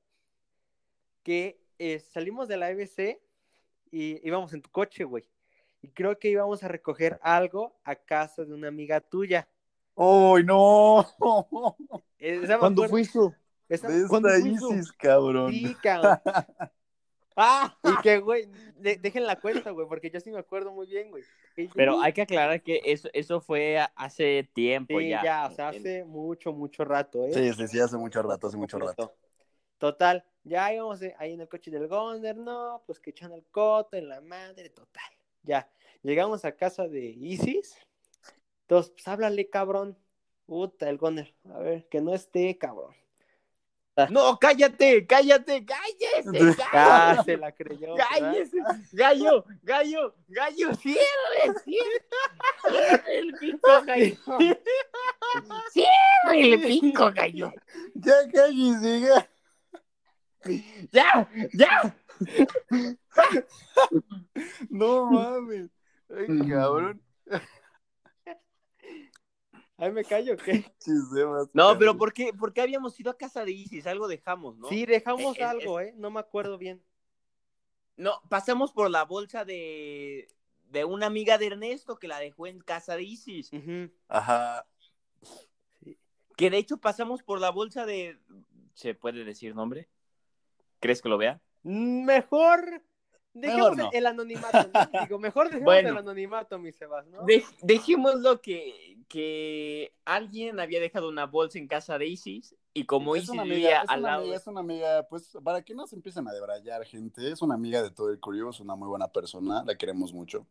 que 1.23 1.59
eh, 1.79 2.01
salimos 2.01 2.47
de 2.47 2.59
la 2.59 2.71
EBC 2.71 3.23
y 3.91 4.21
íbamos 4.29 4.53
en 4.53 4.61
tu 4.61 4.69
coche, 4.71 5.05
güey. 5.05 5.25
Y 5.81 5.89
creo 5.89 6.19
que 6.19 6.29
íbamos 6.29 6.63
a 6.63 6.69
recoger 6.69 7.19
algo 7.23 7.77
a 7.85 7.95
casa 7.95 8.45
de 8.45 8.53
una 8.53 8.69
amiga 8.69 9.01
tuya. 9.01 9.49
¡Uy, 9.95 10.45
no! 10.45 11.07
Eh, 12.19 12.41
esa 12.43 12.59
¿Cuándo 12.59 12.85
fue 12.89 13.03
eso? 13.03 13.35
esa- 13.69 13.89
De 13.89 14.07
¿cuándo? 14.09 14.37
Isis, 14.37 14.93
cabrón. 14.93 15.53
Sí, 15.53 15.77
cabrón. 15.83 16.21
¡Ah! 17.37 17.79
Y 17.85 17.97
que, 18.03 18.19
güey, 18.19 18.49
de- 18.77 18.97
dejen 18.97 19.25
la 19.25 19.37
cuenta, 19.41 19.71
güey, 19.71 19.87
porque 19.87 20.11
yo 20.11 20.19
sí 20.19 20.33
me 20.33 20.39
acuerdo 20.41 20.73
muy 20.73 20.89
bien, 20.89 21.11
güey. 21.11 21.23
Pero 21.75 22.01
hay 22.01 22.13
que 22.13 22.23
aclarar 22.23 22.61
que 22.63 22.81
eso, 22.85 23.09
eso 23.13 23.41
fue 23.41 23.79
a- 23.79 23.93
hace 23.95 24.49
tiempo 24.53 24.99
Sí, 24.99 25.09
ya. 25.11 25.23
ya, 25.23 25.47
o 25.47 25.55
sea, 25.55 25.69
hace 25.69 26.05
mucho, 26.05 26.53
mucho 26.53 26.85
rato, 26.85 27.25
¿eh? 27.25 27.33
Sí, 27.33 27.53
sí, 27.53 27.69
sí, 27.69 27.79
hace 27.81 27.97
mucho 27.97 28.21
rato, 28.23 28.49
hace 28.49 28.57
mucho 28.57 28.79
rato. 28.79 29.15
Total, 29.79 30.25
ya 30.43 30.73
íbamos 30.75 31.01
eh, 31.03 31.15
ahí 31.19 31.35
en 31.35 31.41
el 31.41 31.49
coche 31.49 31.71
del 31.71 31.87
Gonder, 31.87 32.37
no, 32.37 32.83
pues 32.87 32.99
que 32.99 33.11
echan 33.11 33.33
el 33.33 33.45
coto 33.45 33.97
en 33.97 34.09
la 34.09 34.21
madre, 34.21 34.71
total. 34.71 35.05
Ya, 35.43 35.71
llegamos 36.03 36.45
a 36.45 36.53
casa 36.53 36.89
de 36.89 37.07
Isis. 37.07 37.77
Entonces, 38.63 38.93
pues 38.93 39.09
háblale, 39.09 39.49
cabrón. 39.49 39.97
Puta, 40.47 40.89
el 40.89 40.99
Goner. 40.99 41.35
A 41.53 41.59
ver, 41.59 41.89
que 41.89 42.01
no 42.01 42.15
esté, 42.15 42.57
cabrón. 42.57 42.95
No, 44.11 44.39
cállate, 44.39 45.07
cállate, 45.07 45.65
cállese. 45.65 46.57
Ah, 46.73 47.21
se 47.25 47.37
la 47.37 47.51
creyó. 47.53 47.95
¿verdad? 47.95 48.07
Cállese, 48.11 48.57
gallo, 48.93 49.45
gallo, 49.63 50.15
gallo, 50.29 50.75
cierre, 50.75 51.59
cierre. 51.65 52.05
Cierre 52.71 53.19
el 53.19 53.33
pico, 53.35 53.69
gallo. 53.85 54.17
Cierre 55.73 56.53
el 56.53 56.61
pico, 56.61 57.13
gallo. 57.13 57.53
Ya 57.95 58.15
cállese, 58.33 59.01
ya. 59.01 59.31
Ya, 60.93 61.29
ya. 61.53 61.97
No 64.71 65.11
mames. 65.11 65.71
Ay, 66.11 66.49
cabrón. 66.49 67.03
Ahí 69.77 69.93
me 69.93 70.05
callo, 70.05 70.37
¿qué? 70.37 70.65
Chisemas, 70.81 71.49
No, 71.53 71.79
pero 71.79 71.97
¿por 71.97 72.13
qué, 72.13 72.33
¿por 72.33 72.53
qué 72.53 72.63
habíamos 72.63 72.99
ido 72.99 73.13
a 73.13 73.17
casa 73.17 73.45
de 73.45 73.53
Isis? 73.53 73.87
Algo 73.87 74.09
dejamos, 74.09 74.57
¿no? 74.59 74.69
Sí, 74.69 74.87
dejamos 74.87 75.37
Eh, 75.37 75.41
eh, 75.41 75.45
algo, 75.45 75.79
¿eh? 75.81 75.95
No 75.97 76.11
me 76.11 76.19
acuerdo 76.19 76.59
bien. 76.59 76.83
No, 77.97 78.21
pasamos 78.29 78.73
por 78.73 78.91
la 78.91 79.05
bolsa 79.05 79.45
de, 79.45 80.29
de 80.71 80.85
una 80.85 81.07
amiga 81.07 81.39
de 81.39 81.47
Ernesto 81.47 81.97
que 81.97 82.09
la 82.09 82.19
dejó 82.19 82.49
en 82.49 82.61
casa 82.61 82.97
de 82.97 83.05
Isis. 83.05 83.51
Ajá. 84.09 84.67
Que 86.37 86.51
de 86.51 86.59
hecho 86.59 86.79
pasamos 86.79 87.23
por 87.23 87.41
la 87.41 87.51
bolsa 87.51 87.87
de. 87.87 88.19
¿Se 88.75 88.95
puede 88.95 89.25
decir 89.25 89.55
nombre? 89.55 89.89
¿Crees 90.81 91.03
que 91.03 91.09
lo 91.09 91.19
vea? 91.19 91.41
Mejor 91.69 92.83
dejemos 93.35 93.77
no. 93.77 93.91
el 93.93 94.07
anonimato, 94.07 94.71
¿no? 94.73 94.81
Digo, 95.07 95.19
mejor 95.19 95.47
dejemos 95.47 95.67
Bueno. 95.67 95.91
el 95.91 95.97
anonimato, 95.99 96.59
mi 96.59 96.73
Sebas, 96.73 97.07
¿no? 97.09 97.25
De- 97.25 97.45
dejémoslo 97.63 98.41
que, 98.41 98.97
que 99.09 99.93
alguien 100.05 100.59
había 100.61 100.81
dejado 100.81 101.09
una 101.09 101.27
bolsa 101.27 101.59
en 101.59 101.69
casa 101.69 101.99
de 101.99 102.07
Isis 102.07 102.55
y 102.73 102.85
como 102.85 103.15
es 103.17 103.25
Isis 103.25 103.35
una 103.35 103.43
vivía 103.45 103.57
amiga, 103.81 103.83
es 103.83 103.91
al 103.91 104.01
una 104.01 104.09
lado. 104.11 104.23
amiga, 104.23 104.37
es 104.39 104.47
una 104.47 104.61
amiga, 104.61 105.07
pues, 105.09 105.37
para 105.45 105.63
que 105.63 105.75
no 105.75 105.87
se 105.87 105.97
empiecen 105.97 106.27
a 106.27 106.33
debrayar, 106.33 106.85
gente, 106.85 107.31
es 107.31 107.43
una 107.43 107.55
amiga 107.55 107.83
de 107.83 107.91
todo 107.91 108.11
el 108.11 108.19
Curio, 108.19 108.51
es 108.51 108.61
una 108.61 108.75
muy 108.75 108.89
buena 108.89 109.09
persona, 109.09 109.63
la 109.65 109.77
queremos 109.77 110.13
mucho. 110.13 110.47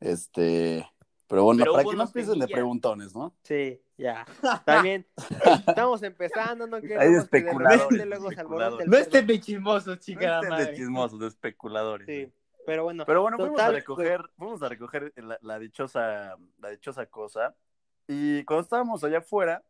Este, 0.00 0.84
pero 1.32 1.44
bueno, 1.44 1.60
Pero 1.60 1.72
para 1.72 1.84
que 1.84 1.88
no 1.88 1.94
unos 1.94 2.10
empiecen 2.10 2.38
de 2.40 2.46
preguntones, 2.46 3.14
¿no? 3.14 3.34
Sí, 3.42 3.80
ya. 3.96 4.26
También 4.66 5.06
estamos 5.66 6.02
empezando, 6.02 6.66
no 6.66 6.78
queremos 6.78 7.00
Hay 7.02 7.08
que 7.08 7.14
de 7.14 7.20
especuladores, 7.20 7.80
repente 7.80 8.04
luego 8.04 8.30
el 8.30 8.90
No 8.90 8.96
estén 8.98 9.26
de 9.26 9.40
chismosos, 9.40 9.98
chica 10.00 10.28
la 10.28 10.40
estén 10.40 10.58
de 10.58 10.76
chismosos, 10.76 11.18
de 11.18 11.28
especuladores. 11.28 12.06
Sí, 12.06 12.30
pero 12.66 12.84
bueno. 12.84 13.06
Pero 13.06 13.22
bueno, 13.22 13.38
fuimos 13.38 13.58
a 13.62 13.70
recoger, 13.70 14.20
fuimos 14.36 14.62
a 14.62 14.68
recoger 14.68 15.10
la, 15.16 15.38
la 15.40 15.58
dichosa, 15.58 16.36
la 16.58 16.68
dichosa 16.68 17.06
cosa. 17.06 17.56
Y 18.06 18.44
cuando 18.44 18.64
estábamos 18.64 19.02
allá 19.02 19.20
afuera, 19.20 19.62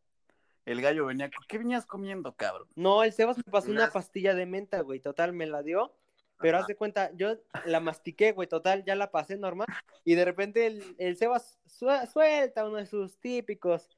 el 0.64 0.82
gallo 0.82 1.06
venía, 1.06 1.30
¿qué 1.46 1.58
venías 1.58 1.86
comiendo, 1.86 2.34
cabrón? 2.34 2.66
No, 2.74 3.04
el 3.04 3.12
Sebas 3.12 3.36
me 3.36 3.44
pasó 3.44 3.70
una 3.70 3.88
pastilla 3.88 4.34
de 4.34 4.46
menta, 4.46 4.80
güey, 4.80 4.98
total, 4.98 5.32
me 5.32 5.46
la 5.46 5.62
dio. 5.62 5.94
Pero 6.42 6.58
haz 6.58 6.66
de 6.66 6.76
cuenta, 6.76 7.10
yo 7.14 7.36
la 7.64 7.80
mastiqué, 7.80 8.32
güey, 8.32 8.48
total, 8.48 8.84
ya 8.84 8.94
la 8.94 9.10
pasé 9.10 9.36
normal. 9.36 9.66
Y 10.04 10.14
de 10.14 10.24
repente 10.24 10.66
el, 10.66 10.94
el 10.98 11.16
Sebas 11.16 11.58
sue- 11.66 12.06
suelta 12.06 12.66
uno 12.66 12.76
de 12.76 12.86
sus 12.86 13.18
típicos 13.18 13.88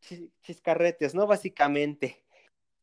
chis- 0.00 0.30
chiscarretes, 0.42 1.14
¿no? 1.14 1.26
Básicamente. 1.26 2.24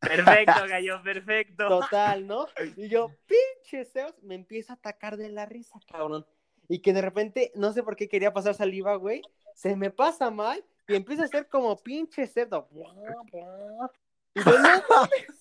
Perfecto, 0.00 0.52
gallo, 0.68 1.02
perfecto. 1.02 1.68
Total, 1.68 2.24
¿no? 2.26 2.46
Y 2.76 2.88
yo, 2.88 3.10
pinche 3.26 3.84
Sebas, 3.84 4.14
me 4.22 4.36
empieza 4.36 4.74
a 4.74 4.76
atacar 4.76 5.16
de 5.16 5.28
la 5.28 5.44
risa, 5.44 5.80
cabrón. 5.90 6.24
Y 6.68 6.80
que 6.80 6.92
de 6.92 7.02
repente, 7.02 7.50
no 7.56 7.72
sé 7.72 7.82
por 7.82 7.96
qué 7.96 8.08
quería 8.08 8.32
pasar 8.32 8.54
saliva, 8.54 8.94
güey, 8.94 9.22
se 9.54 9.74
me 9.74 9.90
pasa 9.90 10.30
mal 10.30 10.64
y 10.86 10.94
empieza 10.94 11.22
a 11.22 11.24
hacer 11.26 11.48
como 11.48 11.76
pinche 11.76 12.26
cerdo. 12.26 12.68
Y 14.34 14.44
yo, 14.44 14.52
no 14.58 14.84
mames. 14.88 15.37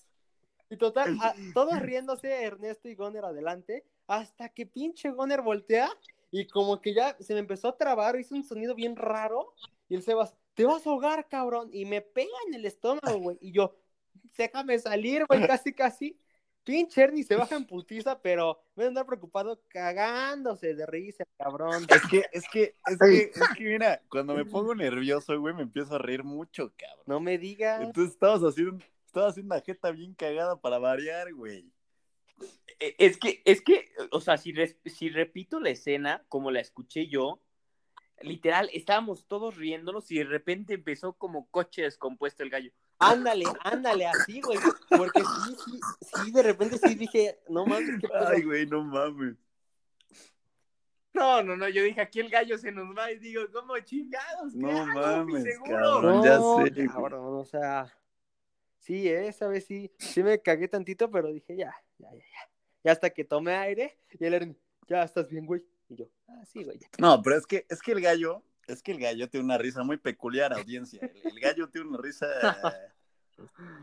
Y 0.69 0.77
total, 0.77 1.17
a- 1.21 1.33
todos 1.53 1.79
riéndose, 1.81 2.43
Ernesto 2.43 2.89
y 2.89 2.95
Goner 2.95 3.25
adelante, 3.25 3.85
hasta 4.07 4.49
que 4.49 4.65
pinche 4.65 5.11
Goner 5.11 5.41
voltea 5.41 5.89
y 6.31 6.47
como 6.47 6.81
que 6.81 6.93
ya 6.93 7.15
se 7.19 7.33
me 7.33 7.39
empezó 7.39 7.69
a 7.69 7.77
trabar, 7.77 8.19
hizo 8.19 8.35
un 8.35 8.43
sonido 8.43 8.75
bien 8.75 8.95
raro. 8.95 9.53
Y 9.89 9.95
el 9.95 10.03
Sebas, 10.03 10.35
te 10.53 10.65
vas 10.65 10.85
a 10.85 10.89
ahogar, 10.89 11.27
cabrón. 11.29 11.69
Y 11.71 11.85
me 11.85 12.01
pega 12.01 12.35
en 12.47 12.53
el 12.53 12.65
estómago, 12.65 13.17
güey. 13.19 13.37
Y 13.39 13.51
yo, 13.53 13.75
déjame 14.37 14.77
salir, 14.79 15.25
güey, 15.25 15.47
casi, 15.47 15.73
casi. 15.73 16.19
Pinche 16.63 17.01
Ernie 17.01 17.23
se 17.23 17.37
baja 17.37 17.55
en 17.55 17.65
putiza, 17.65 18.21
pero 18.21 18.61
me 18.75 18.83
a 18.83 18.87
andar 18.87 19.05
preocupado 19.05 19.61
cagándose 19.69 20.75
de 20.75 20.85
risa, 20.85 21.23
cabrón. 21.37 21.85
Es 21.87 22.01
que, 22.09 22.25
es 22.33 22.49
que, 22.49 22.75
es 22.85 22.97
que, 22.99 23.31
es 23.33 23.49
que, 23.55 23.63
mira, 23.63 24.01
cuando 24.09 24.33
me 24.35 24.43
pongo 24.43 24.75
nervioso, 24.75 25.39
güey, 25.39 25.53
me 25.53 25.61
empiezo 25.61 25.95
a 25.95 25.97
reír 25.97 26.25
mucho, 26.25 26.73
cabrón. 26.75 27.03
No 27.05 27.21
me 27.21 27.37
digas. 27.37 27.83
Entonces 27.83 28.15
estabas 28.15 28.41
haciendo, 28.41 28.83
estabas 29.17 29.33
haciendo 29.33 29.55
una 29.55 29.63
jeta 29.63 29.91
bien 29.91 30.13
cagada 30.13 30.59
para 30.59 30.77
variar, 30.79 31.33
güey. 31.33 31.71
Eh, 32.79 32.95
Es 32.99 33.17
que, 33.17 33.41
es 33.45 33.61
que, 33.61 33.89
o 34.11 34.21
sea, 34.21 34.37
si, 34.37 34.51
res- 34.53 34.77
si 34.85 35.09
repito 35.09 35.59
la 35.59 35.69
escena 35.71 36.23
como 36.29 36.51
la 36.51 36.59
escuché 36.59 37.07
yo, 37.07 37.41
literal, 38.21 38.69
estábamos 38.73 39.25
todos 39.27 39.55
riéndonos 39.57 40.11
y 40.11 40.17
de 40.19 40.23
repente 40.25 40.75
empezó 40.75 41.13
como 41.13 41.47
coche 41.49 41.81
descompuesto 41.83 42.43
el 42.43 42.49
gallo. 42.49 42.71
Ándale, 42.99 43.45
ándale, 43.63 44.05
así, 44.07 44.41
güey. 44.41 44.57
Porque 44.89 45.21
sí, 45.23 45.55
sí, 45.65 45.79
sí, 46.01 46.31
de 46.31 46.43
repente 46.43 46.77
sí 46.77 46.95
dije, 46.95 47.39
no 47.49 47.65
mames, 47.65 47.99
qué. 48.01 48.07
Ay, 48.13 48.43
güey, 48.43 48.65
no 48.65 48.83
mames. 48.83 49.35
No, 51.13 51.41
no, 51.41 51.55
no, 51.57 51.67
yo 51.69 51.81
dije, 51.83 52.01
aquí 52.01 52.19
el 52.19 52.29
gallo 52.29 52.57
se 52.59 52.71
nos 52.71 52.95
va 52.95 53.11
y 53.11 53.17
digo, 53.17 53.41
¿cómo 53.51 53.77
chingados? 53.79 54.53
¿Qué 54.53 54.59
No 54.59 54.69
hago, 54.69 54.93
mames, 54.93 55.43
seguro? 55.43 55.75
cabrón. 55.79 56.23
ya 56.23 56.37
No, 56.37 56.55
sé, 56.55 56.69
güey. 56.71 56.87
cabrón, 56.87 57.35
o 57.39 57.45
sea, 57.45 57.91
sí, 58.87 59.07
eh, 59.09 59.27
esa 59.27 59.47
vez 59.47 59.65
sí, 59.65 59.91
sí 59.99 60.23
me 60.23 60.41
cagué 60.41 60.69
tantito, 60.69 61.11
pero 61.11 61.31
dije, 61.31 61.57
ya, 61.57 61.75
ya, 61.99 62.09
ya, 62.11 62.17
ya. 62.17 62.49
Y 62.85 62.89
hasta 62.89 63.09
que 63.09 63.25
tomé 63.25 63.53
aire, 63.53 63.99
y 64.17 64.25
él 64.25 64.33
era, 64.33 64.47
ya 64.87 65.03
estás 65.03 65.27
bien, 65.27 65.45
güey. 65.45 65.61
Y 65.89 65.97
yo, 65.97 66.05
ah, 66.29 66.43
sí, 66.45 66.63
güey. 66.63 66.79
ya. 66.79 66.87
No, 66.97 67.21
pero 67.21 67.37
es 67.37 67.45
que, 67.45 67.65
es 67.69 67.81
que 67.81 67.91
el 67.91 68.01
gallo, 68.01 68.43
es 68.67 68.81
que 68.81 68.93
el 68.93 68.99
gallo 68.99 69.29
tiene 69.29 69.43
una 69.43 69.57
risa 69.57 69.83
muy 69.83 69.97
peculiar, 69.97 70.53
audiencia. 70.53 71.01
El, 71.01 71.31
el 71.33 71.39
gallo 71.39 71.69
tiene 71.69 71.89
una 71.89 71.99
risa 72.01 72.27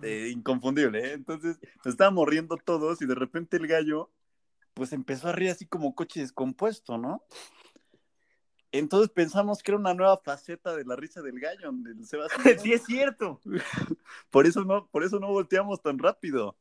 eh, 0.03 0.31
inconfundible, 0.33 1.07
¿eh? 1.07 1.13
Entonces, 1.13 1.59
estábamos 1.85 2.27
riendo 2.27 2.57
todos 2.57 3.03
y 3.03 3.07
de 3.07 3.15
repente 3.15 3.59
el 3.59 3.67
gallo, 3.67 4.11
pues 4.73 4.93
empezó 4.95 5.29
a 5.29 5.33
reír 5.33 5.51
así 5.51 5.67
como 5.67 5.95
coche 5.95 6.21
descompuesto, 6.21 6.97
¿no? 6.97 7.23
Entonces 8.77 9.09
pensamos 9.09 9.63
que 9.63 9.71
era 9.71 9.79
una 9.79 9.95
nueva 9.95 10.19
faceta 10.19 10.75
de 10.75 10.85
la 10.85 10.97
risa 10.97 11.23
del 11.23 11.39
gallo, 11.39 11.71
del 11.73 12.05
Sebastián. 12.05 12.59
Sí, 12.61 12.73
es 12.73 12.85
cierto. 12.85 13.41
Por 14.31 14.47
eso 14.47 14.65
no, 14.65 14.87
por 14.89 15.05
eso 15.05 15.21
no 15.21 15.29
volteamos 15.29 15.81
tan 15.81 15.97
rápido. 15.99 16.57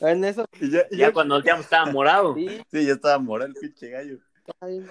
En 0.00 0.22
eso, 0.24 0.44
Y 0.60 0.70
ya, 0.70 0.80
y 0.90 0.98
Ya 0.98 1.06
ya- 1.08 1.12
cuando 1.14 1.36
volteamos 1.36 1.64
estaba 1.64 1.90
morado. 1.90 2.34
sí, 2.34 2.62
sí, 2.70 2.84
ya 2.86 2.92
estaba 2.92 3.18
moral 3.18 3.48
el 3.48 3.54
pinche 3.54 3.88
gallo. 3.88 4.18
está 4.46 4.66
bien. 4.66 4.86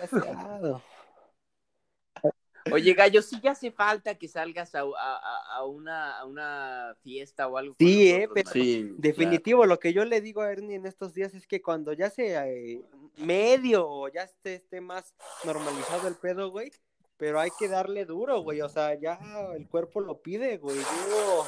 Oye, 2.72 2.94
gallo, 2.94 3.22
sí 3.22 3.40
ya 3.44 3.52
hace 3.52 3.72
falta 3.72 4.16
que 4.16 4.28
salgas 4.28 4.74
a, 4.74 4.82
a- 4.82 5.56
a- 5.58 5.66
una, 5.66 6.18
a 6.20 6.26
una 6.26 6.96
fiesta 7.04 7.48
o 7.48 7.58
algo. 7.58 7.76
Sí, 7.78 8.10
eh, 8.10 8.28
pero-. 8.34 8.50
Sí, 8.52 8.92
Definitivo, 8.98 9.66
lo 9.66 9.80
que 9.80 9.94
yo 9.94 10.04
le 10.04 10.20
digo 10.20 10.42
a 10.42 10.52
Ernie 10.52 10.76
en 10.76 10.86
estos 10.88 11.14
días 11.14 11.34
es 11.36 11.46
que 11.46 11.62
cuando 11.62 11.94
ya 11.94 12.10
sea 12.10 12.48
eh, 12.50 12.82
medio 13.18 13.88
o 13.88 14.08
ya 14.10 14.24
esté, 14.24 14.56
esté 14.56 14.82
más 14.82 15.14
normalizado 15.44 16.08
el 16.08 16.16
pedo, 16.16 16.50
güey, 16.50 16.72
pero 17.18 17.40
hay 17.40 17.52
que 17.58 17.68
darle 17.68 18.06
duro, 18.06 18.42
güey, 18.42 18.62
o 18.62 18.70
sea, 18.70 18.96
ya 19.00 19.20
el 19.56 19.68
cuerpo 19.68 20.02
lo 20.02 20.22
pide, 20.22 20.58
güey. 20.58 20.78
Yo, 20.78 21.46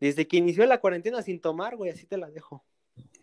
desde 0.00 0.28
que 0.28 0.36
inició 0.36 0.64
la 0.66 0.80
cuarentena 0.80 1.20
sin 1.22 1.40
tomar, 1.40 1.76
güey, 1.76 1.90
así 1.90 2.06
te 2.06 2.16
la 2.16 2.30
dejo. 2.30 2.64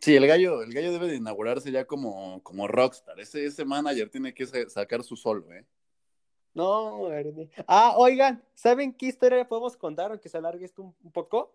Sí, 0.01 0.15
el 0.15 0.27
gallo, 0.27 0.61
el 0.61 0.73
gallo 0.73 0.91
debe 0.91 1.07
de 1.07 1.15
inaugurarse 1.15 1.71
ya 1.71 1.85
como, 1.85 2.43
como 2.43 2.67
rockstar. 2.67 3.19
Ese, 3.19 3.45
ese 3.45 3.63
manager 3.65 4.09
tiene 4.09 4.33
que 4.33 4.45
sa- 4.45 4.69
sacar 4.69 5.01
su 5.03 5.15
solo, 5.15 5.51
¿eh? 5.53 5.65
No, 6.55 7.11
Ernie. 7.11 7.51
Ah, 7.67 7.93
oigan, 7.97 8.41
¿saben 8.55 8.93
qué 8.93 9.07
historia 9.07 9.47
podemos 9.47 9.77
contar 9.77 10.09
aunque 10.09 10.29
se 10.29 10.37
alargue 10.37 10.65
esto 10.65 10.81
un, 10.81 10.95
un 11.03 11.11
poco? 11.11 11.53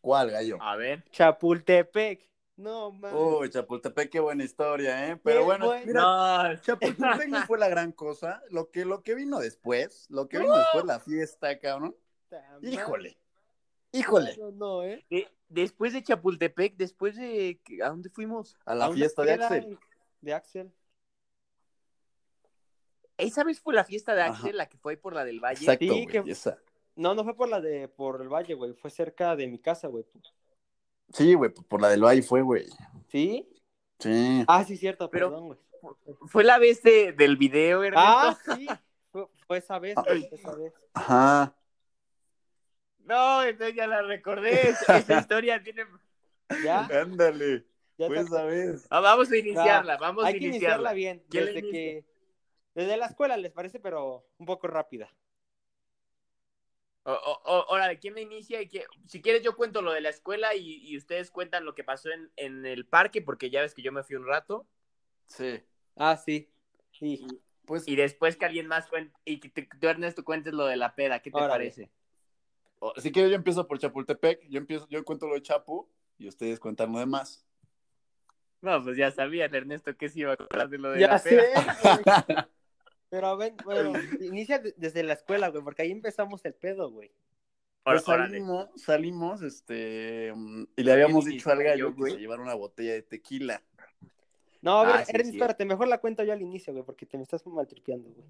¿Cuál, 0.00 0.30
gallo? 0.30 0.56
A 0.60 0.76
ver. 0.76 1.04
Chapultepec. 1.10 2.26
No, 2.56 2.90
man. 2.92 3.12
Uy, 3.14 3.50
Chapultepec, 3.50 4.10
qué 4.10 4.20
buena 4.20 4.42
historia, 4.44 5.08
¿eh? 5.08 5.16
Pero 5.22 5.40
Qué 5.40 5.44
bueno, 5.44 5.66
buena. 5.66 5.84
mira, 5.86 6.00
No, 6.54 6.60
Chapultepec 6.62 7.28
no 7.28 7.42
fue 7.46 7.58
la 7.58 7.68
gran 7.68 7.92
cosa. 7.92 8.40
Lo 8.50 8.70
que, 8.70 8.84
lo 8.84 9.02
que 9.02 9.14
vino 9.14 9.38
después, 9.40 10.06
lo 10.10 10.28
que 10.28 10.38
vino 10.38 10.56
después, 10.56 10.84
la 10.84 10.98
fiesta, 11.00 11.58
cabrón. 11.58 11.94
Híjole, 12.62 13.18
híjole. 13.92 14.36
No, 14.38 14.50
no, 14.52 14.82
¿eh? 14.84 15.04
de- 15.10 15.28
después 15.48 15.92
de 15.92 16.02
Chapultepec, 16.02 16.76
después 16.76 17.16
de... 17.16 17.60
¿A 17.82 17.88
dónde 17.88 18.10
fuimos? 18.10 18.56
A 18.64 18.74
la 18.74 18.86
A 18.86 18.92
fiesta 18.92 19.22
de 19.22 19.32
Axel. 19.34 19.78
De 20.20 20.34
Axel. 20.34 20.72
Esa 23.18 23.44
vez 23.44 23.60
fue 23.60 23.74
la 23.74 23.84
fiesta 23.84 24.14
de 24.14 24.22
Ajá. 24.22 24.32
Axel, 24.32 24.56
la 24.56 24.68
que 24.68 24.78
fue 24.78 24.96
por 24.96 25.12
la 25.14 25.24
del 25.24 25.40
Valle. 25.40 25.60
Exacto, 25.60 25.84
Sí, 25.84 25.88
güey. 25.88 26.06
que- 26.06 26.30
esa. 26.30 26.58
No, 26.96 27.14
no 27.14 27.22
fue 27.24 27.36
por 27.36 27.48
la 27.48 27.60
de 27.60 27.86
por 27.88 28.20
el 28.22 28.28
Valle, 28.28 28.54
güey. 28.54 28.72
Fue 28.74 28.90
cerca 28.90 29.36
de 29.36 29.46
mi 29.46 29.58
casa, 29.58 29.86
güey. 29.88 30.04
Sí, 31.12 31.34
güey, 31.34 31.50
pues 31.52 31.66
por 31.66 31.80
la 31.82 31.88
del 31.90 32.02
Valle 32.02 32.22
fue, 32.22 32.42
güey. 32.42 32.66
¿Sí? 33.08 33.48
Sí. 33.98 34.44
Ah, 34.48 34.64
sí, 34.64 34.76
cierto, 34.76 35.10
Pero- 35.10 35.28
perdón, 35.30 35.46
güey. 35.48 35.58
Fue 36.26 36.42
la 36.42 36.58
vez 36.58 36.82
de- 36.82 37.12
del 37.12 37.36
video, 37.36 37.84
Ernesto. 37.84 38.04
Ah, 38.08 38.38
sí. 38.56 38.66
Fue, 39.12 39.26
fue 39.46 39.58
esa 39.58 39.78
vez, 39.78 39.94
güey, 39.94 40.28
fue 40.28 40.38
esa 40.38 40.54
vez. 40.56 40.72
Ajá. 40.92 41.54
No, 43.04 43.42
entonces 43.42 43.74
ya 43.76 43.86
la 43.86 44.02
recordé. 44.02 44.50
Esa 45.08 45.18
historia 45.20 45.62
tiene... 45.62 45.84
Ya, 46.64 46.84
Ándale. 46.86 47.64
ya 47.96 48.06
Fue 48.06 48.16
te- 48.16 48.22
esa 48.22 48.44
vez. 48.44 48.86
Ah, 48.90 49.00
vamos 49.00 49.30
a 49.30 49.36
iniciarla, 49.36 49.96
vamos 49.98 50.24
Hay 50.24 50.36
a 50.36 50.38
que 50.38 50.46
iniciarla. 50.46 50.92
iniciarla 50.92 50.92
bien. 50.92 51.22
¿Quién 51.30 51.44
la 51.46 51.52
Desde 51.52 51.68
inicia? 51.68 51.80
que. 51.80 52.04
Desde 52.78 52.96
la 52.96 53.06
escuela, 53.06 53.36
¿les 53.36 53.50
parece? 53.50 53.80
Pero 53.80 54.24
un 54.38 54.46
poco 54.46 54.68
rápida. 54.68 55.12
O- 57.02 57.10
o- 57.12 57.40
o- 57.44 57.66
órale, 57.74 57.98
¿quién 57.98 58.14
me 58.14 58.20
inicia? 58.20 58.62
Y 58.62 58.68
qué- 58.68 58.86
Si 59.04 59.20
quieres 59.20 59.42
yo 59.42 59.56
cuento 59.56 59.82
lo 59.82 59.90
de 59.90 60.00
la 60.00 60.10
escuela 60.10 60.54
y, 60.54 60.76
y 60.88 60.96
ustedes 60.96 61.32
cuentan 61.32 61.64
lo 61.64 61.74
que 61.74 61.82
pasó 61.82 62.08
en, 62.10 62.30
en 62.36 62.64
el 62.64 62.86
parque, 62.86 63.20
porque 63.20 63.50
ya 63.50 63.62
ves 63.62 63.74
que 63.74 63.82
yo 63.82 63.90
me 63.90 64.04
fui 64.04 64.14
un 64.14 64.28
rato. 64.28 64.64
Sí. 65.26 65.60
Ah, 65.96 66.16
sí. 66.16 66.52
Sí. 66.92 67.26
Pues, 67.66 67.88
Y 67.88 67.96
después 67.96 68.36
que 68.36 68.44
alguien 68.44 68.68
más 68.68 68.86
cuente, 68.86 69.12
y 69.24 69.40
que 69.40 69.48
te- 69.48 69.68
tú 69.80 69.88
Ernesto 69.88 70.22
cuentes 70.22 70.54
lo 70.54 70.64
de 70.66 70.76
la 70.76 70.94
peda, 70.94 71.18
¿qué 71.18 71.32
te 71.32 71.36
Órale. 71.36 71.50
parece? 71.50 71.90
si 72.98 73.10
quieres, 73.10 73.32
yo 73.32 73.36
empiezo 73.36 73.66
por 73.66 73.80
Chapultepec. 73.80 74.46
Yo 74.48 74.58
empiezo, 74.58 74.86
yo 74.88 75.04
cuento 75.04 75.26
lo 75.26 75.34
de 75.34 75.42
Chapu 75.42 75.90
y 76.16 76.28
ustedes 76.28 76.60
cuentan 76.60 76.92
lo 76.92 77.00
demás. 77.00 77.44
No, 78.60 78.80
pues 78.84 78.96
ya 78.96 79.10
sabían, 79.10 79.52
Ernesto, 79.52 79.96
que 79.96 80.08
se 80.08 80.20
iba 80.20 80.30
a 80.30 80.34
acordar 80.34 80.68
de 80.68 80.78
lo 80.78 80.92
de 80.92 81.00
Ya 81.00 81.08
la 81.08 81.18
sé. 81.18 81.30
peda. 81.36 82.48
Pero 83.10 83.36
ven, 83.36 83.56
bueno, 83.64 83.92
inicia 84.20 84.58
de- 84.58 84.74
desde 84.76 85.02
la 85.02 85.14
escuela, 85.14 85.48
güey, 85.48 85.62
porque 85.62 85.82
ahí 85.82 85.90
empezamos 85.90 86.44
el 86.44 86.54
pedo, 86.54 86.90
güey. 86.90 87.10
Pues 87.84 88.02
salimos, 88.04 88.68
salimos, 88.76 89.40
este, 89.42 90.34
y 90.76 90.82
le 90.82 90.92
habíamos 90.92 91.24
¿Quién 91.24 91.36
dicho 91.38 91.50
al 91.50 91.62
gallo 91.62 91.94
que 91.96 92.10
se 92.10 92.18
llevara 92.18 92.42
una 92.42 92.52
botella 92.54 92.92
de 92.92 93.00
tequila. 93.02 93.62
No, 94.60 94.80
a 94.80 94.84
ver, 94.84 94.94
Ah, 94.96 95.04
sí, 95.06 95.12
Ernie, 95.14 95.30
sí. 95.32 95.38
espérate, 95.38 95.64
mejor 95.64 95.88
la 95.88 95.96
cuento 95.98 96.22
yo 96.22 96.34
al 96.34 96.42
inicio, 96.42 96.72
güey, 96.74 96.84
porque 96.84 97.06
te 97.06 97.16
me 97.16 97.22
estás 97.22 97.46
maltripeando, 97.46 98.10
güey. 98.10 98.26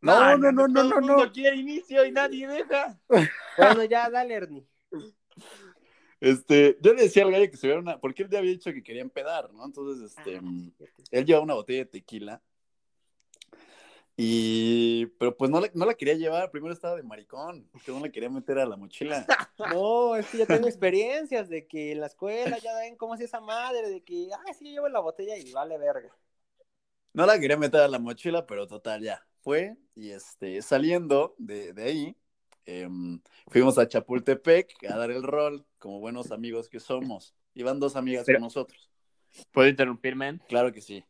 No, 0.00 0.12
Ah, 0.14 0.36
no, 0.38 0.50
no, 0.50 0.66
no, 0.66 0.72
todo 0.74 0.88
no, 0.88 0.94
el 0.96 1.00
mundo 1.04 1.26
no. 1.26 1.32
quiere 1.32 1.56
inicio 1.56 2.06
y 2.06 2.12
nadie 2.12 2.48
deja. 2.48 2.98
Bueno, 3.58 3.84
ya, 3.84 4.08
dale, 4.08 4.34
Ernie. 4.34 4.66
Este, 6.20 6.78
yo 6.80 6.94
le 6.94 7.02
decía 7.02 7.24
al 7.24 7.32
gallo 7.32 7.50
que 7.50 7.56
se 7.56 7.66
llevara 7.66 7.82
una, 7.82 8.00
porque 8.00 8.22
él 8.22 8.30
ya 8.30 8.38
había 8.38 8.52
dicho 8.52 8.72
que 8.72 8.82
quería 8.82 9.02
empedar, 9.02 9.52
¿no? 9.52 9.64
Entonces, 9.66 10.10
este, 10.16 10.40
mm, 10.40 10.72
él 11.10 11.26
llevaba 11.26 11.44
una 11.44 11.54
botella 11.54 11.80
de 11.80 11.86
tequila. 11.86 12.40
Y, 14.16 15.06
pero 15.18 15.36
pues 15.36 15.50
no 15.50 15.60
la, 15.60 15.70
no 15.74 15.86
la 15.86 15.94
quería 15.94 16.14
llevar, 16.14 16.50
primero 16.50 16.74
estaba 16.74 16.96
de 16.96 17.02
maricón, 17.02 17.68
que 17.84 17.92
no 17.92 18.00
la 18.00 18.10
quería 18.10 18.28
meter 18.28 18.58
a 18.58 18.66
la 18.66 18.76
mochila. 18.76 19.26
No, 19.72 20.16
es 20.16 20.26
que 20.26 20.38
ya 20.38 20.46
tengo 20.46 20.66
experiencias 20.66 21.48
de 21.48 21.66
que 21.66 21.92
en 21.92 22.00
la 22.00 22.06
escuela 22.06 22.58
ya 22.58 22.74
ven 22.74 22.96
cómo 22.96 23.14
es 23.14 23.20
esa 23.20 23.40
madre, 23.40 23.88
de 23.88 24.02
que, 24.02 24.28
ah, 24.34 24.52
sí, 24.52 24.70
llevo 24.70 24.88
la 24.88 25.00
botella 25.00 25.36
y 25.36 25.52
vale 25.52 25.78
verga. 25.78 26.14
No 27.12 27.26
la 27.26 27.38
quería 27.38 27.56
meter 27.56 27.80
a 27.80 27.88
la 27.88 27.98
mochila, 27.98 28.46
pero 28.46 28.66
total, 28.66 29.02
ya 29.02 29.24
fue. 29.40 29.76
Y 29.94 30.10
este, 30.10 30.60
saliendo 30.62 31.34
de, 31.38 31.72
de 31.72 31.82
ahí, 31.84 32.16
em, 32.66 33.20
fuimos 33.48 33.78
a 33.78 33.86
Chapultepec 33.86 34.72
a 34.90 34.96
dar 34.96 35.10
el 35.10 35.22
rol, 35.22 35.64
como 35.78 36.00
buenos 36.00 36.32
amigos 36.32 36.68
que 36.68 36.80
somos. 36.80 37.34
Iban 37.54 37.78
dos 37.80 37.96
amigas 37.96 38.24
Pero- 38.26 38.38
con 38.38 38.44
nosotros. 38.44 38.90
¿Puedo 39.52 39.68
interrumpirme? 39.68 40.40
Claro 40.48 40.72
que 40.72 40.80
sí. 40.82 41.04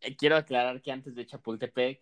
Eh, 0.00 0.16
quiero 0.16 0.36
aclarar 0.36 0.80
que 0.82 0.92
antes 0.92 1.14
de 1.14 1.26
Chapultepec 1.26 2.00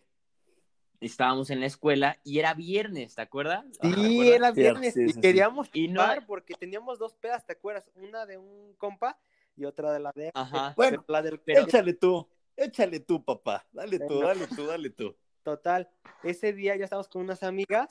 estábamos 1.00 1.50
en 1.50 1.60
la 1.60 1.66
escuela 1.66 2.18
y 2.24 2.38
era 2.38 2.54
viernes, 2.54 3.14
¿te 3.14 3.22
acuerdas? 3.22 3.64
¿Te 3.80 3.88
Sí, 3.88 3.92
acuerdas? 3.92 4.34
era 4.36 4.50
viernes 4.52 4.94
sí, 4.94 5.08
sí, 5.08 5.18
y 5.18 5.20
queríamos 5.20 5.68
Y 5.72 5.88
no- 5.88 6.02
porque 6.26 6.54
teníamos 6.54 6.98
dos 6.98 7.14
pedas, 7.14 7.44
¿te 7.46 7.52
acuerdas? 7.52 7.90
Una 7.94 8.24
de 8.26 8.38
un 8.38 8.74
compa 8.78 9.18
y 9.56 9.64
otra 9.64 9.92
de 9.92 10.00
la 10.00 10.12
de... 10.14 10.30
Ajá. 10.34 10.72
Bueno, 10.76 11.04
la 11.08 11.22
del 11.22 11.38
pero- 11.40 11.62
échale 11.62 11.92
tú, 11.94 12.26
échale 12.56 13.00
tú, 13.00 13.22
papá. 13.24 13.66
Dale 13.72 13.98
tú, 13.98 14.20
dale 14.20 14.46
tú, 14.46 14.66
dale 14.66 14.90
tú. 14.90 15.16
Total, 15.42 15.88
ese 16.22 16.52
día 16.52 16.76
ya 16.76 16.84
estábamos 16.84 17.08
con 17.08 17.22
unas 17.22 17.42
amigas 17.42 17.88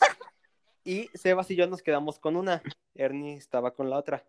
y 0.84 1.10
Sebas 1.14 1.50
y 1.52 1.56
yo 1.56 1.68
nos 1.68 1.82
quedamos 1.82 2.20
con 2.20 2.36
una. 2.36 2.62
Ernie 2.96 3.36
estaba 3.36 3.74
con 3.74 3.90
la 3.90 3.98
otra. 3.98 4.24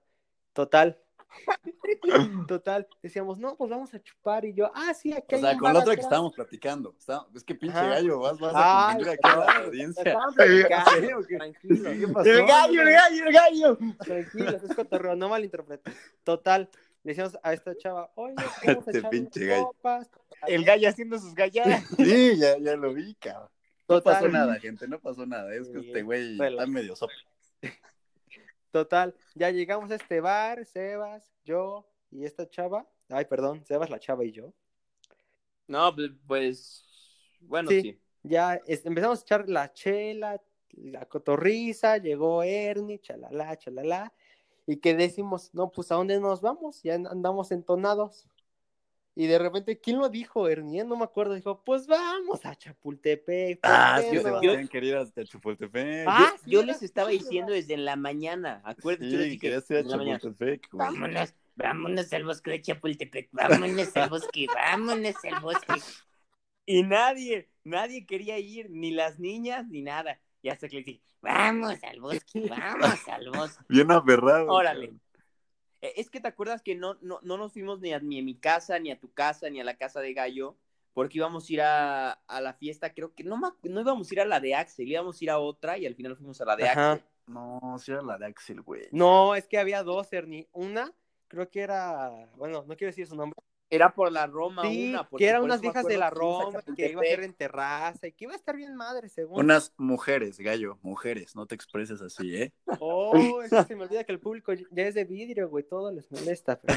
Total. 0.53 0.99
Total. 2.49 2.87
Decíamos, 3.03 3.39
no, 3.39 3.57
pues 3.57 3.71
vamos 3.71 3.93
a 3.95 4.03
chupar. 4.03 4.45
Y 4.45 4.55
yo, 4.55 4.71
ah, 4.75 4.95
sí, 4.95 5.13
aquí 5.13 5.35
O 5.35 5.37
hay 5.37 5.43
sea, 5.43 5.53
un 5.53 5.59
con 5.59 5.73
la 5.73 5.79
otra 5.81 5.85
que 5.95 6.01
atrás". 6.01 6.05
estábamos 6.07 6.35
platicando. 6.35 6.95
Está- 6.99 7.27
es 7.35 7.45
que 7.45 7.55
pinche 7.55 7.77
Ajá. 7.79 7.89
gallo, 7.89 8.19
vas, 8.21 8.39
vas 8.39 8.55
a 8.55 8.89
Ay, 8.89 8.95
confundir 8.97 9.13
aquí 9.13 9.29
a 9.29 9.37
la 9.37 9.65
audiencia. 9.67 10.03
estaban 10.03 10.35
platicando, 10.35 10.91
¿Sí 11.01 11.13
o? 11.13 11.39
Tranquilo, 11.39 11.91
¿Qué 11.93 12.09
pasó? 12.09 12.29
¡El 12.31 12.47
gallo, 12.47 12.83
el 12.83 12.91
gallo, 12.93 13.27
el 13.27 13.33
gallo! 13.33 13.79
tranquilo, 13.99 14.51
es 14.57 14.75
cotorreo, 14.75 15.17
no 15.17 15.29
malinterpretes. 15.29 15.95
Total, 16.25 16.71
le 17.03 17.11
decíamos 17.11 17.39
a 17.43 17.53
esta 17.53 17.77
chava, 17.77 18.11
oye, 18.15 18.35
vamos 18.67 18.87
a 18.89 18.91
Este 18.91 18.99
echar 18.99 19.11
pinche 19.11 19.47
gallo. 19.47 19.67
copas. 19.67 20.11
El 20.47 20.65
gallo 20.65 20.89
haciendo 20.89 21.19
sus 21.19 21.35
galladas. 21.35 21.85
Sí, 21.97 22.37
ya, 22.37 22.59
ya 22.59 22.77
lo 22.77 22.93
vi, 22.95 23.15
cabrón. 23.17 23.49
No 23.89 23.97
Total, 24.01 24.15
pasó 24.15 24.29
nada, 24.29 24.59
gente, 24.59 24.89
no 24.89 24.99
pasó 24.99 25.25
nada. 25.27 25.55
Es 25.55 25.69
que 25.69 25.81
Sí, 25.81 25.87
este 25.87 26.03
güey 26.03 26.39
está 26.41 26.67
medio 26.67 26.97
sopa. 26.97 27.13
Total, 28.71 29.15
ya 29.35 29.51
llegamos 29.51 29.91
a 29.91 29.95
este 29.97 30.21
bar, 30.21 30.65
Sebas, 30.65 31.33
yo 31.45 31.87
y 32.11 32.25
esta 32.25 32.49
chava. 32.49 32.87
Ay, 33.09 33.25
perdón, 33.25 33.65
Sebas, 33.65 33.91
la 33.91 33.99
chava 33.99 34.25
y 34.25 34.33
yo. 34.33 34.53
No, 35.67 35.95
pues, 36.27 36.85
bueno, 37.41 37.71
Sí. 37.71 37.81
sí. 37.83 38.01
Ya 38.23 38.55
es- 38.67 38.85
empezamos 38.85 39.21
a 39.21 39.23
echar 39.23 39.49
la 39.49 39.73
chela, 39.73 40.43
la 40.73 41.07
cotorriza, 41.07 41.99
llegó 41.99 42.43
Ernie, 42.43 42.99
chalala, 43.01 43.57
chalala. 43.57 44.13
Y 44.67 44.79
que 44.79 44.95
decimos, 44.97 45.55
no, 45.55 45.71
pues 45.71 45.93
¿a 45.93 45.95
dónde 45.95 46.19
nos 46.19 46.41
vamos? 46.41 46.83
Ya 46.83 46.95
andamos 46.95 47.53
entonados. 47.53 48.27
Y 49.19 49.27
de 49.29 49.39
repente, 49.39 49.79
¿quién 49.79 49.99
lo 49.99 50.11
dijo, 50.11 50.47
Ernie? 50.47 50.85
No 50.85 50.95
me 50.95 51.05
acuerdo. 51.05 51.35
Dijo, 51.35 51.63
pues 51.65 51.87
vamos 51.87 52.45
a 52.45 52.55
Chapultepec. 52.55 53.61
¿por 53.63 53.71
Ah, 53.73 53.99
no? 54.13 54.21
Sebastián 54.21 54.69
quería 54.69 54.91
ir 54.91 54.97
hasta 54.97 55.25
Chapultepec. 55.25 56.05
Ah, 56.07 56.35
sí, 56.45 56.51
Yo 56.51 56.63
les 56.63 56.83
estaba 56.83 57.09
diciendo 57.09 57.53
desde 57.53 57.79
la 57.79 57.97
mañana. 57.97 58.61
Acuérdate, 58.63 59.11
yo 59.11 59.17
les 59.17 59.25
Sí, 59.25 59.31
dije 59.31 59.41
querías 59.41 59.71
ir 59.71 59.79
a. 59.79 59.85
Chapultepec, 59.85 60.69
güey. 60.71 60.87
Vámonos, 60.87 61.35
vámonos 61.55 62.13
al 62.13 62.25
bosque 62.25 62.51
de 62.51 62.61
Chapultepec, 62.61 63.29
vámonos 63.33 63.97
al 63.97 64.11
bosque, 64.11 64.47
vámonos 64.55 65.25
al 65.25 65.41
bosque. 65.41 65.75
Y 66.67 66.83
nadie, 66.83 67.49
nadie 67.65 68.05
quería 68.05 68.39
ir, 68.39 68.69
ni 68.71 68.91
las 68.91 69.19
niñas, 69.19 69.67
ni 69.69 69.81
nada. 69.81 70.21
Y 70.43 70.51
hasta 70.51 70.69
que 70.69 70.77
les 70.77 70.85
dije, 70.85 71.01
vamos 71.23 71.83
al 71.83 72.01
bosque, 72.01 72.47
vamos 72.51 73.09
al 73.09 73.31
bosque. 73.31 73.65
Bien 73.69 73.91
aferrado. 73.91 74.49
Órale. 74.49 74.93
Eh, 75.81 75.95
Es 75.97 76.11
que 76.11 76.21
te 76.21 76.29
acuerdas 76.29 76.63
que 76.63 76.75
no, 76.75 76.97
no, 77.01 77.21
no 77.23 77.37
nos 77.37 77.53
fuimos 77.53 77.81
ni 77.81 77.93
a, 77.93 78.01
ni 78.01 78.21
a 78.21 78.23
mi 78.23 78.37
casa, 78.37 78.79
ni 78.79 78.91
a 78.91 78.99
tu 78.99 79.13
casa, 79.13 79.51
ni 79.51 79.61
a 79.61 79.65
la 79.65 79.77
casa 79.77 80.01
de 80.01 80.15
Gallo, 80.15 80.57
porque 80.95 81.19
íbamos 81.19 81.49
a 81.49 81.53
ir 81.53 81.61
a, 81.63 82.13
a 82.13 82.41
la 82.41 82.55
fiesta, 82.55 82.95
creo 82.95 83.15
que 83.15 83.23
no, 83.25 83.39
no 83.63 83.81
íbamos 83.81 84.11
a 84.11 84.15
ir 84.15 84.21
a 84.21 84.25
la 84.25 84.41
de 84.41 84.55
Axel, 84.55 84.89
íbamos 84.89 85.21
a 85.21 85.25
ir 85.25 85.31
a 85.31 85.39
otra 85.39 85.79
y 85.79 85.87
al 85.87 85.95
final 85.95 86.17
fuimos 86.17 86.41
a 86.41 86.45
la 86.47 86.57
de 86.57 86.69
Ajá. 86.69 86.93
Axel. 86.93 87.09
No, 87.27 87.77
sí 87.79 87.93
era 87.93 88.03
la 88.03 88.19
de 88.19 88.27
Axel, 88.27 88.63
güey. 88.63 88.89
No, 88.93 89.35
es 89.35 89.47
que 89.47 89.59
había 89.59 89.83
dos, 89.83 90.13
Ernie. 90.13 90.49
Una, 90.53 90.95
creo 91.29 91.51
que 91.51 91.61
era, 91.61 92.31
bueno, 92.37 92.65
no 92.67 92.77
quiero 92.77 92.91
decir 92.91 93.07
su 93.07 93.17
nombre. 93.17 93.37
Era 93.69 93.93
por 93.93 94.13
la 94.13 94.27
Roma 94.29 94.63
Sí, 94.63 94.91
una. 94.91 95.09
porque 95.09 95.25
que 95.25 95.29
eran 95.29 95.43
unas 95.43 95.57
eso 95.57 95.63
viejas 95.63 95.87
de 95.87 95.97
la 95.99 96.09
Roma, 96.11 96.63
que 96.77 96.91
iba 96.91 97.01
a 97.01 97.05
ser 97.05 97.25
en 97.25 97.35
terraza 97.35 98.07
y 98.07 98.13
que 98.13 98.25
iba 98.25 98.33
a 98.33 98.37
estar 98.37 98.55
bien 98.57 98.77
madre, 98.77 99.09
según. 99.09 99.41
Unas 99.41 99.73
mujeres, 99.77 100.39
gallo, 100.39 100.79
mujeres, 100.83 101.35
no 101.35 101.47
te 101.47 101.57
expreses 101.57 102.01
así, 102.01 102.37
¿eh? 102.37 102.53
Oh, 102.79 103.43
es 103.43 103.51
que 103.51 103.65
se 103.65 103.75
me 103.75 103.83
olvida 103.87 104.05
que 104.05 104.13
el 104.13 104.21
público 104.21 104.53
ya 104.53 104.85
es 104.87 104.95
de 104.95 105.05
vidrio, 105.05 105.49
güey, 105.49 105.65
todo 105.65 105.91
les 105.91 106.11
molesta. 106.13 106.61
Pero. 106.61 106.77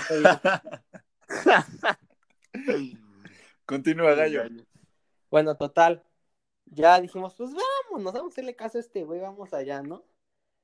Continúa, 3.65 4.15
gallo. 4.15 4.43
bueno, 5.29 5.55
total. 5.55 6.03
Ya 6.65 6.99
dijimos, 6.99 7.35
pues 7.35 7.51
vamos, 7.51 8.03
nos 8.03 8.13
vamos 8.13 8.31
a 8.31 8.33
hacerle 8.33 8.55
caso 8.55 8.77
a 8.77 8.81
este 8.81 9.03
güey, 9.03 9.19
vamos 9.19 9.53
allá, 9.53 9.81
¿no? 9.81 10.03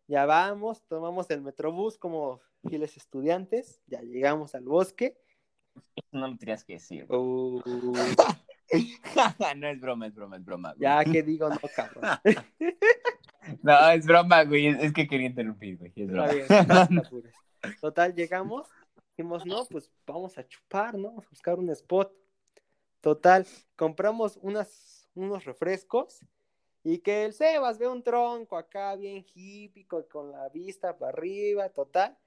Ya 0.07 0.25
vamos, 0.25 0.83
tomamos 0.87 1.29
el 1.31 1.41
metrobús 1.41 1.97
como 1.97 2.41
fieles 2.67 2.95
estudiantes, 2.97 3.81
ya 3.87 4.01
llegamos 4.01 4.53
al 4.55 4.63
bosque. 4.65 5.17
No 6.11 6.27
lo 6.27 6.37
tenías 6.37 6.63
que 6.63 6.73
decir. 6.73 7.05
Uh, 7.11 7.61
no 9.57 9.67
es 9.67 9.79
broma, 9.79 10.07
es 10.07 10.15
broma, 10.15 10.37
es 10.37 10.45
broma. 10.45 10.73
güey. 10.73 10.81
ya 10.81 11.03
que 11.03 11.23
digo, 11.23 11.49
no, 11.49 11.59
cabrón. 11.75 12.03
No, 13.61 13.89
es 13.91 14.05
broma, 14.05 14.43
güey. 14.43 14.67
Es 14.67 14.91
que 14.91 15.07
quería 15.07 15.27
interrumpir, 15.27 15.77
güey. 15.77 15.93
Es 15.95 16.09
Está 16.09 16.33
bien, 16.33 16.47
no. 16.89 17.03
Total, 17.81 18.13
llegamos, 18.13 18.67
dijimos, 19.11 19.45
no, 19.45 19.65
pues 19.65 19.91
vamos 20.05 20.37
a 20.37 20.47
chupar, 20.47 20.95
¿no? 20.95 21.09
Vamos 21.09 21.25
a 21.25 21.29
buscar 21.29 21.59
un 21.59 21.69
spot. 21.69 22.11
Total, 23.01 23.45
compramos 23.75 24.39
unas, 24.41 25.07
unos 25.13 25.45
refrescos 25.45 26.25
y 26.83 26.99
que 26.99 27.25
el 27.25 27.33
Sebas 27.33 27.77
ve 27.77 27.87
un 27.87 28.03
tronco 28.03 28.57
acá 28.57 28.95
bien 28.95 29.25
hippie, 29.33 29.87
con 29.87 30.31
la 30.31 30.49
vista 30.49 30.97
para 30.97 31.11
arriba, 31.11 31.69
total. 31.69 32.17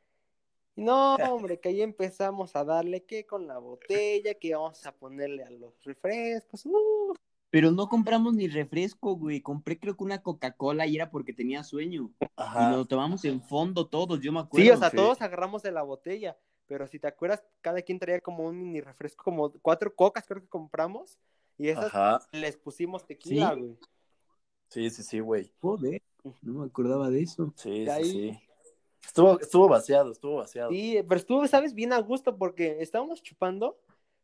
Y 0.79 0.83
no, 0.85 1.17
hombre, 1.35 1.59
que 1.59 1.71
ahí 1.71 1.83
empezamos 1.83 2.55
a 2.55 2.63
darle 2.65 3.03
que 3.05 3.27
con 3.27 3.49
la 3.49 3.59
botella, 3.59 4.35
que 4.35 4.55
vamos 4.55 4.87
a 4.87 4.93
ponerle 4.93 5.43
a 5.43 5.51
los 5.51 5.75
refrescos. 5.83 6.65
uh, 6.67 7.15
Pero 7.51 7.73
no 7.73 7.89
compramos 7.89 8.33
ni 8.35 8.47
refresco, 8.47 9.17
güey. 9.17 9.41
Compré 9.41 9.79
creo 9.81 9.97
que 9.97 10.05
una 10.05 10.23
Coca-Cola 10.23 10.87
y 10.87 10.95
era 10.95 11.11
porque 11.11 11.33
tenía 11.33 11.65
sueño. 11.65 12.13
Y 12.21 12.27
Ajá. 12.37 12.71
lo 12.71 12.85
tomamos 12.85 13.25
en 13.25 13.43
fondo 13.43 13.89
todos, 13.89 14.21
yo 14.21 14.31
me 14.33 14.39
acuerdo. 14.39 14.65
Sí, 14.65 14.71
o 14.71 14.77
sea, 14.77 14.91
sí. 14.91 14.97
todos 14.97 15.21
agarramos 15.21 15.65
de 15.65 15.73
la 15.73 15.83
botella, 15.83 16.39
pero 16.67 16.87
si 16.87 17.01
te 17.01 17.09
acuerdas, 17.09 17.43
cada 17.61 17.83
quien 17.83 17.99
traía 17.99 18.21
como 18.21 18.45
un 18.45 18.57
mini 18.63 18.81
refresco, 18.81 19.25
como 19.25 19.51
cuatro 19.61 19.93
cocas 19.93 20.27
creo 20.29 20.41
que 20.43 20.49
compramos, 20.49 21.19
y 21.57 21.71
esas 21.71 21.87
Ajá. 21.87 22.21
les 22.31 22.57
pusimos 22.57 23.05
tequila, 23.05 23.53
¿Sí? 23.55 23.61
güey. 23.61 23.79
Sí, 24.69 24.91
sí, 24.91 25.03
sí, 25.03 25.19
güey. 25.19 25.53
Joder, 25.61 26.03
no 26.43 26.61
me 26.61 26.67
acordaba 26.67 27.11
de 27.11 27.23
eso. 27.23 27.53
Sí, 27.57 27.81
De 27.81 27.87
sí, 27.87 27.91
ahí- 27.91 28.11
sí. 28.13 28.48
Estuvo, 29.05 29.41
estuvo 29.41 29.69
vaciado, 29.69 30.13
estuvo 30.13 30.37
vaciado. 30.37 30.71
Sí, 30.71 30.99
pero 31.09 31.19
estuvo, 31.19 31.47
¿sabes? 31.47 31.75
Bien 31.75 31.93
a 31.93 31.99
gusto 32.01 32.37
porque 32.37 32.77
estábamos 32.81 33.23
chupando, 33.23 33.79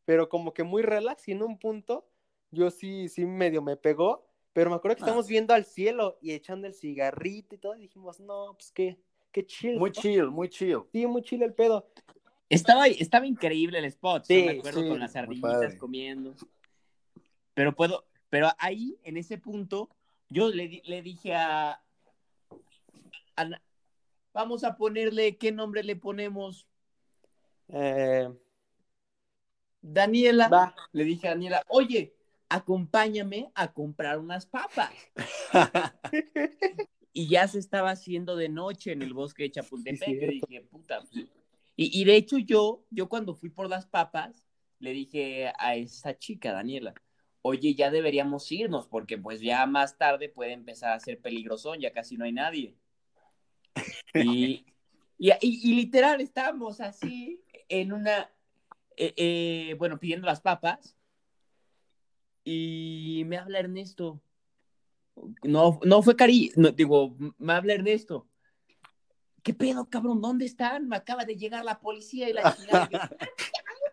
pero 0.04 0.28
como 0.28 0.52
que 0.52 0.62
muy 0.62 0.82
relax 0.82 1.26
y 1.28 1.32
en 1.32 1.42
un 1.42 1.58
punto 1.58 2.06
yo 2.50 2.70
sí, 2.70 3.08
sí 3.08 3.24
medio 3.24 3.62
me 3.62 3.76
pegó, 3.76 4.26
pero 4.52 4.70
me 4.70 4.76
acuerdo 4.76 4.96
que 4.96 5.02
Ah. 5.02 5.06
estamos 5.06 5.26
viendo 5.26 5.54
al 5.54 5.64
cielo 5.64 6.18
y 6.20 6.32
echando 6.32 6.66
el 6.66 6.74
cigarrito 6.74 7.54
y 7.54 7.58
todo, 7.58 7.74
y 7.76 7.80
dijimos, 7.80 8.20
no, 8.20 8.54
pues 8.54 8.70
qué, 8.72 8.98
qué 9.32 9.44
chill. 9.44 9.76
Muy 9.78 9.90
¿no? 9.90 10.00
chill, 10.00 10.30
muy 10.30 10.48
chill. 10.48 10.80
Sí, 10.92 11.06
muy 11.06 11.22
chill 11.22 11.42
el 11.42 11.54
pedo. 11.54 11.88
Estaba, 12.48 12.87
estaba 12.87 13.26
increíble 13.26 13.78
el 13.78 13.87
spot, 13.87 14.24
Sí, 14.26 14.44
me 14.44 14.58
acuerdo 14.58 14.82
sí, 14.82 14.88
con 14.88 15.00
las 15.00 15.12
padre. 15.40 15.78
comiendo. 15.78 16.34
Pero 17.54 17.74
puedo, 17.74 18.04
pero 18.28 18.50
ahí, 18.58 18.98
en 19.02 19.16
ese 19.16 19.38
punto, 19.38 19.88
yo 20.28 20.48
le, 20.50 20.82
le 20.84 21.02
dije 21.02 21.34
a, 21.34 21.80
a 23.37 23.60
vamos 24.35 24.64
a 24.64 24.77
ponerle, 24.77 25.38
¿qué 25.38 25.53
nombre 25.53 25.83
le 25.83 25.97
ponemos? 25.97 26.66
Eh, 27.68 28.29
Daniela. 29.81 30.49
va, 30.49 30.75
Le 30.92 31.05
dije 31.05 31.29
a 31.29 31.31
Daniela, 31.31 31.64
oye, 31.68 32.14
acompáñame 32.51 33.51
a 33.55 33.73
comprar 33.73 34.18
unas 34.18 34.44
papas. 34.44 34.92
Y 37.16 37.29
ya 37.29 37.47
se 37.47 37.61
estaba 37.61 37.90
haciendo 37.90 38.35
de 38.35 38.49
noche 38.49 38.90
en 38.90 39.01
el 39.01 39.14
bosque 39.14 39.44
de 39.44 39.53
Chapultepec. 39.53 40.05
Sí, 40.05 40.16
cierto. 40.18 40.47
dije, 40.49 40.62
puta. 40.62 40.99
pues". 40.99 41.29
Y, 41.77 42.01
y 42.01 42.05
de 42.05 42.16
hecho 42.16 42.38
yo, 42.38 42.85
yo 42.90 43.09
cuando 43.09 43.37
fui 43.37 43.51
por 43.51 43.68
las 43.68 43.87
papas, 43.87 44.44
le 44.81 44.90
dije 44.90 45.53
a 45.57 45.77
esa 45.77 46.18
chica, 46.18 46.53
Daniela, 46.53 46.92
oye, 47.40 47.77
ya 47.77 47.92
deberíamos 47.92 48.51
irnos 48.51 48.88
porque 48.88 49.16
pues 49.16 49.40
ya 49.40 49.64
más 49.66 49.97
tarde 49.97 50.29
puede 50.29 50.55
empezar 50.55 50.92
a 50.92 50.99
ser 50.99 51.20
peligrosón, 51.20 51.79
ya 51.79 51.92
casi 51.92 52.16
no 52.16 52.25
hay 52.25 52.33
nadie. 52.33 52.75
Y, 54.14 54.64
y, 55.18 55.30
y- 55.30 55.70
y 55.70 55.74
literal 55.74 56.20
estábamos 56.20 56.80
así 56.80 57.42
en 57.68 57.92
una, 57.92 58.30
eh, 58.96 59.14
eh, 59.16 59.74
bueno, 59.78 59.98
pidiendo 59.98 60.26
las 60.26 60.40
papas 60.40 60.96
y 62.44 63.22
me 63.26 63.37
habla 63.38 63.58
Ernesto. 63.60 64.20
No, 65.42 65.78
no 65.84 66.02
fue 66.02 66.16
Cari, 66.16 66.52
no, 66.56 66.70
digo, 66.70 67.16
me 67.38 67.52
habla 67.52 67.74
Ernesto. 67.74 68.26
¿Qué 69.42 69.54
pedo, 69.54 69.88
cabrón? 69.90 70.20
¿Dónde 70.20 70.46
están? 70.46 70.88
Me 70.88 70.96
acaba 70.96 71.24
de 71.24 71.37
llegar 71.37 71.64
la 71.64 71.78
policía 71.80 72.28
y 72.28 72.32
la 72.32 72.54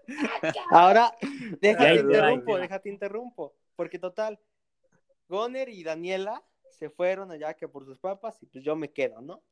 Ahora, 0.71 1.15
déjate 1.59 1.95
interrumpo, 1.95 2.57
déjate 2.57 2.89
interrumpo, 2.89 3.55
porque 3.75 3.99
total, 3.99 4.39
Goner 5.27 5.69
y 5.69 5.83
Daniela 5.83 6.43
se 6.69 6.89
fueron 6.89 7.31
allá 7.31 7.53
que 7.53 7.67
por 7.67 7.85
sus 7.85 7.99
papas 7.99 8.41
y 8.41 8.45
pues 8.47 8.63
yo 8.63 8.75
me 8.75 8.91
quedo, 8.91 9.21
¿no? 9.21 9.43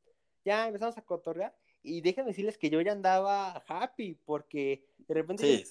Ya 0.44 0.66
empezamos 0.66 0.96
a 0.98 1.02
cotorrear 1.02 1.54
y 1.82 2.00
déjenme 2.00 2.30
decirles 2.30 2.58
que 2.58 2.70
yo 2.70 2.80
ya 2.80 2.92
andaba 2.92 3.62
happy 3.66 4.14
porque 4.24 4.84
de 5.06 5.14
repente 5.14 5.46
Sí, 5.46 5.64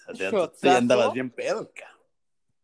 ya 0.61 0.77
andabas 0.77 1.13
bien 1.13 1.29
pedo, 1.29 1.71
cabrón. 1.73 1.99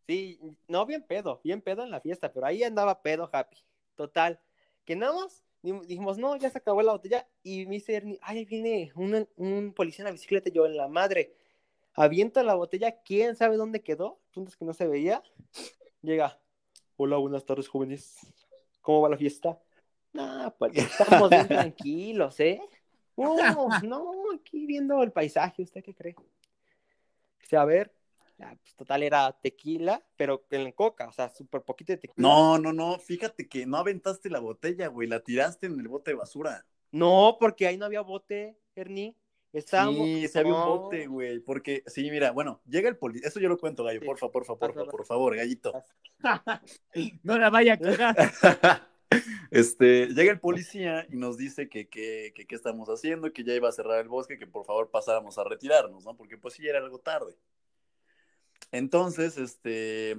Sí, 0.06 0.38
no 0.68 0.86
bien 0.86 1.02
pedo, 1.02 1.40
bien 1.42 1.60
pedo 1.60 1.82
en 1.82 1.90
la 1.90 2.00
fiesta, 2.00 2.32
pero 2.32 2.46
ahí 2.46 2.62
andaba 2.62 3.02
pedo 3.02 3.28
happy. 3.32 3.56
Total, 3.96 4.38
que 4.84 4.94
nada 4.94 5.14
más 5.14 5.42
di- 5.62 5.72
dijimos, 5.86 6.16
no, 6.16 6.36
ya 6.36 6.48
se 6.48 6.58
acabó 6.58 6.80
la 6.82 6.92
botella. 6.92 7.26
Y 7.42 7.66
me 7.66 7.74
dice 7.74 7.94
Ernie, 7.94 8.18
ay, 8.22 8.38
ahí 8.38 8.44
viene 8.44 8.92
un, 8.94 9.28
un 9.36 9.72
policía 9.72 10.02
en 10.02 10.06
la 10.06 10.12
bicicleta. 10.12 10.48
Yo 10.50 10.64
en 10.66 10.76
la 10.76 10.86
madre, 10.86 11.34
aviento 11.94 12.40
la 12.44 12.54
botella, 12.54 13.00
quién 13.02 13.34
sabe 13.34 13.56
dónde 13.56 13.82
quedó, 13.82 14.20
puntos 14.32 14.56
que 14.56 14.64
no 14.64 14.74
se 14.74 14.86
veía. 14.86 15.22
Llega, 16.02 16.38
hola, 16.96 17.16
buenas 17.16 17.44
tardes, 17.44 17.66
jóvenes. 17.66 18.16
¿Cómo 18.82 19.00
va 19.00 19.08
la 19.08 19.16
fiesta? 19.16 19.58
No, 20.12 20.54
pues 20.58 20.76
estamos 20.76 21.30
bien 21.30 21.48
tranquilos, 21.48 22.40
¿eh? 22.40 22.60
No, 23.16 23.36
no, 23.84 24.12
aquí 24.34 24.66
viendo 24.66 25.02
el 25.02 25.12
paisaje, 25.12 25.62
¿usted 25.62 25.82
qué 25.82 25.94
cree? 25.94 26.16
Dice, 27.40 27.56
a 27.56 27.64
ver, 27.64 27.92
ya, 28.38 28.56
pues 28.60 28.74
total 28.74 29.02
era 29.02 29.32
tequila, 29.40 30.02
pero 30.16 30.44
en 30.50 30.72
coca, 30.72 31.08
o 31.08 31.12
sea, 31.12 31.28
súper 31.28 31.62
poquito 31.62 31.92
de 31.92 31.98
tequila. 31.98 32.28
No, 32.28 32.58
no, 32.58 32.72
no, 32.72 32.98
fíjate 32.98 33.48
que 33.48 33.66
no 33.66 33.78
aventaste 33.78 34.28
la 34.30 34.40
botella, 34.40 34.88
güey, 34.88 35.08
la 35.08 35.20
tiraste 35.20 35.66
en 35.66 35.80
el 35.80 35.88
bote 35.88 36.10
de 36.10 36.16
basura. 36.16 36.66
No, 36.92 37.36
porque 37.40 37.66
ahí 37.66 37.76
no 37.76 37.86
había 37.86 38.02
bote, 38.02 38.58
Ernie. 38.74 39.16
Estábamos... 39.52 40.04
Sí, 40.04 40.28
se 40.28 40.40
había 40.40 40.54
un 40.54 40.64
bote, 40.64 41.06
güey, 41.06 41.40
porque, 41.40 41.82
sí, 41.86 42.10
mira, 42.10 42.30
bueno, 42.32 42.60
llega 42.68 42.90
el 42.90 42.98
policía, 42.98 43.28
eso 43.28 43.40
yo 43.40 43.48
lo 43.48 43.56
cuento, 43.56 43.84
gallo, 43.84 44.00
Sí. 44.00 44.06
porfa, 44.06 44.28
porfa, 44.30 44.56
porfa, 44.56 44.84
por 44.84 45.06
favor, 45.06 45.34
gallito. 45.34 45.72
no 47.22 47.38
la 47.38 47.48
vaya 47.48 47.74
a 47.74 47.78
cagar. 47.78 48.86
Este, 49.50 50.06
llega 50.08 50.32
el 50.32 50.40
policía 50.40 51.06
y 51.10 51.16
nos 51.16 51.36
dice 51.36 51.68
que 51.68 51.88
que, 51.88 52.32
que 52.34 52.46
qué 52.46 52.54
estamos 52.54 52.88
haciendo, 52.88 53.32
que 53.32 53.44
ya 53.44 53.54
iba 53.54 53.68
a 53.68 53.72
cerrar 53.72 54.00
el 54.00 54.08
bosque, 54.08 54.38
que 54.38 54.46
por 54.46 54.64
favor 54.66 54.90
pasáramos 54.90 55.38
a 55.38 55.44
retirarnos, 55.44 56.04
¿no? 56.04 56.16
Porque 56.16 56.36
pues 56.36 56.54
sí, 56.54 56.66
era 56.66 56.78
algo 56.78 56.98
tarde. 56.98 57.36
Entonces, 58.72 59.38
este, 59.38 60.18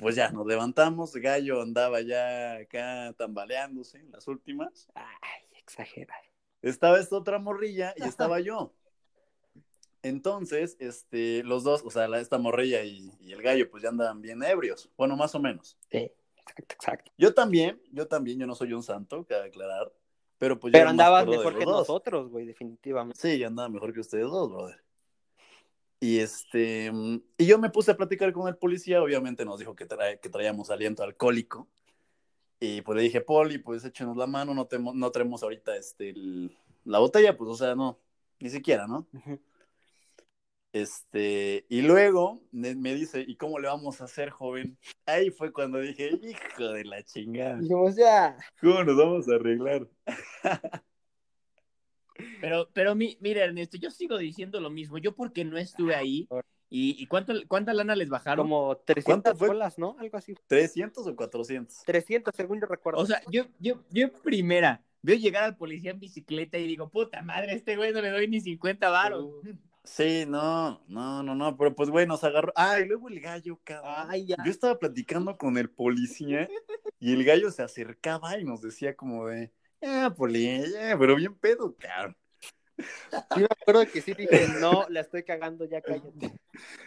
pues 0.00 0.16
ya 0.16 0.30
nos 0.30 0.46
levantamos, 0.46 1.14
Gallo 1.14 1.62
andaba 1.62 2.00
ya 2.00 2.56
acá 2.56 3.14
tambaleándose 3.16 3.98
en 3.98 4.10
las 4.10 4.26
últimas. 4.28 4.88
Ay, 4.94 5.42
exagera. 5.58 6.14
Estaba 6.62 6.98
esta 6.98 7.16
otra 7.16 7.38
morrilla 7.38 7.94
y 7.96 8.02
estaba 8.02 8.40
yo. 8.40 8.74
Entonces, 10.02 10.76
este, 10.78 11.42
los 11.42 11.64
dos, 11.64 11.82
o 11.84 11.90
sea, 11.90 12.06
la- 12.08 12.20
esta 12.20 12.38
morrilla 12.38 12.82
y, 12.84 13.10
y 13.20 13.32
el 13.32 13.42
gallo, 13.42 13.68
pues 13.70 13.82
ya 13.82 13.88
andaban 13.88 14.20
bien 14.20 14.42
ebrios. 14.42 14.90
Bueno, 14.96 15.16
más 15.16 15.34
o 15.34 15.40
menos. 15.40 15.76
Sí, 15.90 16.10
exacto. 16.56 17.10
Yo 17.18 17.34
también, 17.34 17.80
yo 17.92 18.06
también, 18.06 18.38
yo 18.38 18.46
no 18.46 18.54
soy 18.54 18.72
un 18.72 18.82
santo, 18.82 19.24
cabe 19.24 19.48
aclarar. 19.48 19.92
Pero 20.38 20.60
pues 20.60 20.72
Pero 20.72 20.88
andabas 20.90 21.26
mejor 21.26 21.58
que 21.58 21.64
dos. 21.64 21.88
nosotros, 21.88 22.28
güey, 22.28 22.44
definitivamente. 22.46 23.18
Sí, 23.20 23.38
yo 23.38 23.46
andaba 23.46 23.68
mejor 23.68 23.92
que 23.94 24.00
ustedes 24.00 24.26
dos, 24.26 24.50
brother. 24.50 24.82
Y 25.98 26.18
este, 26.18 26.92
y 27.38 27.46
yo 27.46 27.58
me 27.58 27.70
puse 27.70 27.90
a 27.90 27.96
platicar 27.96 28.30
con 28.32 28.46
el 28.48 28.56
policía, 28.56 29.02
obviamente 29.02 29.46
nos 29.46 29.58
dijo 29.58 29.74
que, 29.74 29.88
trae- 29.88 30.20
que 30.20 30.28
traíamos 30.28 30.70
aliento 30.70 31.02
alcohólico. 31.02 31.68
Y 32.60 32.82
pues 32.82 32.96
le 32.96 33.02
dije, 33.02 33.20
Poli, 33.22 33.58
pues 33.58 33.84
échenos 33.84 34.16
la 34.16 34.26
mano, 34.26 34.52
no, 34.54 34.68
temo- 34.68 34.94
no 34.94 35.10
traemos 35.10 35.42
ahorita 35.42 35.74
este, 35.76 36.10
el- 36.10 36.54
la 36.84 36.98
botella, 36.98 37.36
pues 37.36 37.50
o 37.50 37.56
sea, 37.56 37.74
no, 37.74 37.98
ni 38.40 38.50
siquiera, 38.50 38.86
¿no? 38.86 39.06
Ujú. 39.12 39.40
Este, 40.76 41.64
y 41.70 41.80
luego 41.80 42.42
me, 42.52 42.74
dice, 42.74 43.24
¿y 43.26 43.36
cómo 43.36 43.58
le 43.58 43.66
vamos 43.66 44.02
a 44.02 44.04
hacer, 44.04 44.28
joven? 44.28 44.76
Ahí 45.06 45.30
fue 45.30 45.50
cuando 45.50 45.78
dije, 45.78 46.10
hijo 46.22 46.68
de 46.68 46.84
la 46.84 47.02
chingada, 47.02 47.56
Dijimos, 47.56 47.96
ya. 47.96 48.36
¿cómo 48.60 48.84
nos 48.84 48.94
vamos 48.94 49.26
a 49.26 49.36
arreglar? 49.36 49.88
Pero, 52.40 52.70
pero 52.72 52.94
mi, 52.94 53.18
mira, 53.20 53.44
Ernesto, 53.44 53.76
yo 53.76 53.90
sigo 53.90 54.16
diciendo 54.16 54.58
lo 54.58 54.70
mismo. 54.70 54.96
Yo 54.96 55.14
porque 55.14 55.44
no 55.44 55.58
estuve 55.58 55.94
ahí. 55.94 56.26
¿Y, 56.70 56.96
y 57.02 57.06
cuánto, 57.08 57.34
cuánta 57.46 57.74
lana 57.74 57.94
les 57.94 58.08
bajaron? 58.08 58.46
Como 58.46 58.74
300 58.78 59.36
fue? 59.38 59.48
bolas, 59.48 59.78
¿no? 59.78 59.96
Algo 59.98 60.16
así. 60.16 60.34
¿300 60.48 61.06
o 61.06 61.14
400? 61.14 61.82
300, 61.84 62.34
según 62.34 62.58
yo 62.58 62.66
recuerdo. 62.66 63.00
O 63.00 63.06
sea, 63.06 63.20
yo, 63.30 63.44
yo, 63.58 63.82
yo 63.90 64.04
en 64.04 64.12
primera 64.24 64.82
veo 65.02 65.16
llegar 65.16 65.44
al 65.44 65.56
policía 65.58 65.90
en 65.90 66.00
bicicleta 66.00 66.56
y 66.56 66.66
digo, 66.66 66.88
puta 66.88 67.20
madre, 67.20 67.52
a 67.52 67.54
este 67.54 67.76
güey 67.76 67.92
no 67.92 68.00
le 68.00 68.10
doy 68.10 68.28
ni 68.28 68.40
50 68.40 68.88
varos. 68.88 69.26
Sí, 69.86 70.24
no, 70.26 70.82
no, 70.88 71.22
no, 71.22 71.34
no, 71.34 71.56
pero 71.56 71.74
pues 71.74 71.90
güey, 71.90 72.06
nos 72.06 72.24
agarró. 72.24 72.52
Ah, 72.56 72.80
y 72.80 72.86
luego 72.86 73.08
el 73.08 73.20
gallo, 73.20 73.60
cabrón. 73.64 73.94
Ay, 74.08 74.26
ya. 74.26 74.36
Yo 74.44 74.50
estaba 74.50 74.78
platicando 74.78 75.36
con 75.38 75.56
el 75.56 75.70
policía 75.70 76.48
y 76.98 77.12
el 77.12 77.24
gallo 77.24 77.50
se 77.50 77.62
acercaba 77.62 78.38
y 78.38 78.44
nos 78.44 78.60
decía 78.60 78.96
como 78.96 79.26
de, 79.26 79.52
ah, 79.82 80.12
poli, 80.16 80.60
ya, 80.72 80.98
pero 80.98 81.14
bien 81.16 81.34
pedo, 81.36 81.76
cabrón. 81.76 82.16
Sí, 82.78 83.40
me 83.40 83.44
acuerdo 83.46 83.86
que 83.90 84.02
sí 84.02 84.12
dije, 84.12 84.48
no, 84.60 84.86
la 84.88 85.00
estoy 85.00 85.22
cagando, 85.22 85.64
ya 85.64 85.80
cállate. 85.80 86.32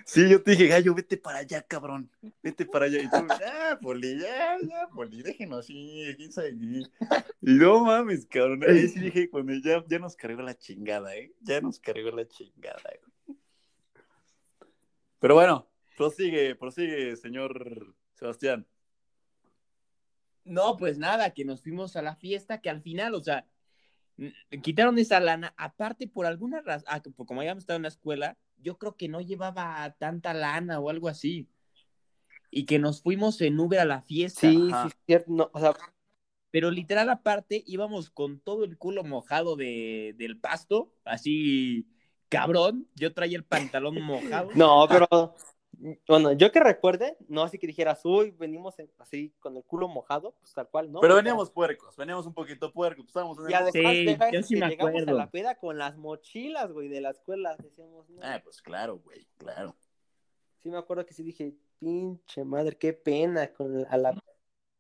Sí, 0.06 0.30
yo 0.30 0.42
te 0.42 0.52
dije, 0.52 0.68
gallo, 0.68 0.94
vete 0.94 1.18
para 1.18 1.40
allá, 1.40 1.62
cabrón. 1.62 2.10
Vete 2.44 2.66
para 2.66 2.86
allá. 2.86 3.02
Y 3.02 3.10
tú, 3.10 3.26
ya, 3.40 3.80
Poli, 3.82 4.20
ya, 4.20 4.58
ya, 4.62 4.88
Poli, 4.94 5.22
déjenos 5.22 5.60
así, 5.60 6.14
quién 6.18 6.32
sabe 6.32 6.52
qué". 6.52 6.84
Y 7.42 7.54
no 7.54 7.84
mames, 7.84 8.26
cabrón. 8.26 8.64
Ahí 8.68 8.88
sí 8.88 9.00
dije, 9.00 9.30
cuando 9.30 9.54
ya, 9.54 9.84
ya 9.88 10.00
nos 10.00 10.16
cargó 10.16 10.42
la 10.42 10.58
chingada, 10.58 11.16
¿eh? 11.16 11.34
Ya 11.42 11.62
nos 11.62 11.80
cargó 11.80 12.12
la 12.12 12.28
chingada, 12.28 12.82
güey. 12.84 13.38
Pero 15.20 15.36
bueno, 15.36 15.68
prosigue, 15.98 16.56
prosigue, 16.56 17.16
señor 17.16 17.96
Sebastián. 18.14 18.66
No, 20.46 20.78
pues 20.78 20.98
nada, 20.98 21.34
que 21.34 21.46
nos 21.46 21.62
fuimos 21.62 21.96
a 21.96 22.02
la 22.02 22.16
fiesta, 22.16 22.62
que 22.62 22.70
al 22.70 22.82
final, 22.82 23.14
o 23.14 23.22
sea, 23.22 23.46
quitaron 24.62 24.98
esa 24.98 25.20
lana, 25.20 25.54
aparte 25.58 26.08
por 26.08 26.26
alguna 26.26 26.62
razón, 26.62 26.86
ah, 26.88 27.02
como 27.26 27.42
habíamos 27.42 27.64
estado 27.64 27.78
en 27.78 27.84
la 27.84 27.90
escuela, 27.90 28.38
yo 28.58 28.78
creo 28.78 28.96
que 28.96 29.08
no 29.08 29.22
llevaba 29.22 29.96
tanta 30.00 30.34
lana 30.34 30.80
o 30.80 30.90
algo 30.90 31.08
así. 31.08 31.48
Y 32.52 32.66
que 32.66 32.80
nos 32.80 33.02
fuimos 33.02 33.40
en 33.42 33.60
Uber 33.60 33.80
a 33.80 33.86
la 33.86 34.02
fiesta. 34.02 34.42
Sí, 34.42 34.70
Ajá. 34.72 34.90
sí, 34.90 34.96
cierto. 35.06 35.32
No, 35.32 35.50
o 35.54 35.60
sea, 35.60 35.74
Pero 36.52 36.72
literal 36.72 37.10
aparte 37.10 37.64
íbamos 37.68 38.10
con 38.10 38.40
todo 38.40 38.64
el 38.66 38.78
culo 38.78 39.04
mojado 39.04 39.56
de, 39.56 40.16
del 40.18 40.40
pasto, 40.40 40.94
así 41.06 41.88
cabrón. 42.28 42.88
Yo 42.96 43.14
traía 43.14 43.38
el 43.38 43.44
pantalón 43.44 44.02
mojado. 44.02 44.50
no, 44.56 44.88
pero 44.90 45.36
bueno, 46.08 46.34
yo 46.34 46.52
que 46.52 46.60
recuerde, 46.60 47.18
no 47.28 47.44
así 47.44 47.58
que 47.58 47.68
dijeras, 47.68 48.02
uy, 48.04 48.32
venimos 48.32 48.78
en- 48.80 48.92
así 48.98 49.34
con 49.40 49.56
el 49.56 49.64
culo 49.64 49.88
mojado, 49.88 50.36
pues 50.40 50.54
tal 50.54 50.68
cual, 50.70 50.92
¿no? 50.92 51.00
Pero 51.00 51.16
veníamos 51.16 51.50
puercos, 51.52 51.96
veníamos 51.96 52.26
un 52.26 52.34
poquito 52.34 52.72
puercos. 52.74 53.06
Estábamos 53.08 53.38
en 53.40 53.46
el... 53.46 53.52
Y 53.52 53.54
además, 53.54 53.94
Sí, 53.94 54.06
deja 54.06 54.32
yo 54.32 54.40
eso, 54.40 54.48
sí 54.48 54.56
llegamos 54.56 55.08
a 55.08 55.12
la 55.12 55.30
peda 55.30 55.56
con 55.56 55.78
las 55.78 55.98
mochilas, 55.98 56.72
güey, 56.72 56.90
de 56.90 57.02
la 57.02 57.12
escuela. 57.12 57.56
Decíamos, 57.58 58.10
no. 58.10 58.22
Ah, 58.24 58.42
pues 58.44 58.62
claro, 58.62 59.00
güey, 59.00 59.26
claro. 59.38 59.76
Sí, 60.62 60.70
me 60.70 60.78
acuerdo 60.78 61.06
que 61.06 61.14
sí 61.14 61.24
dije, 61.24 61.56
pinche 61.80 62.44
madre, 62.44 62.78
qué 62.78 62.94
pena 62.94 63.54
con 63.54 63.86
a 63.90 63.98
la. 63.98 64.22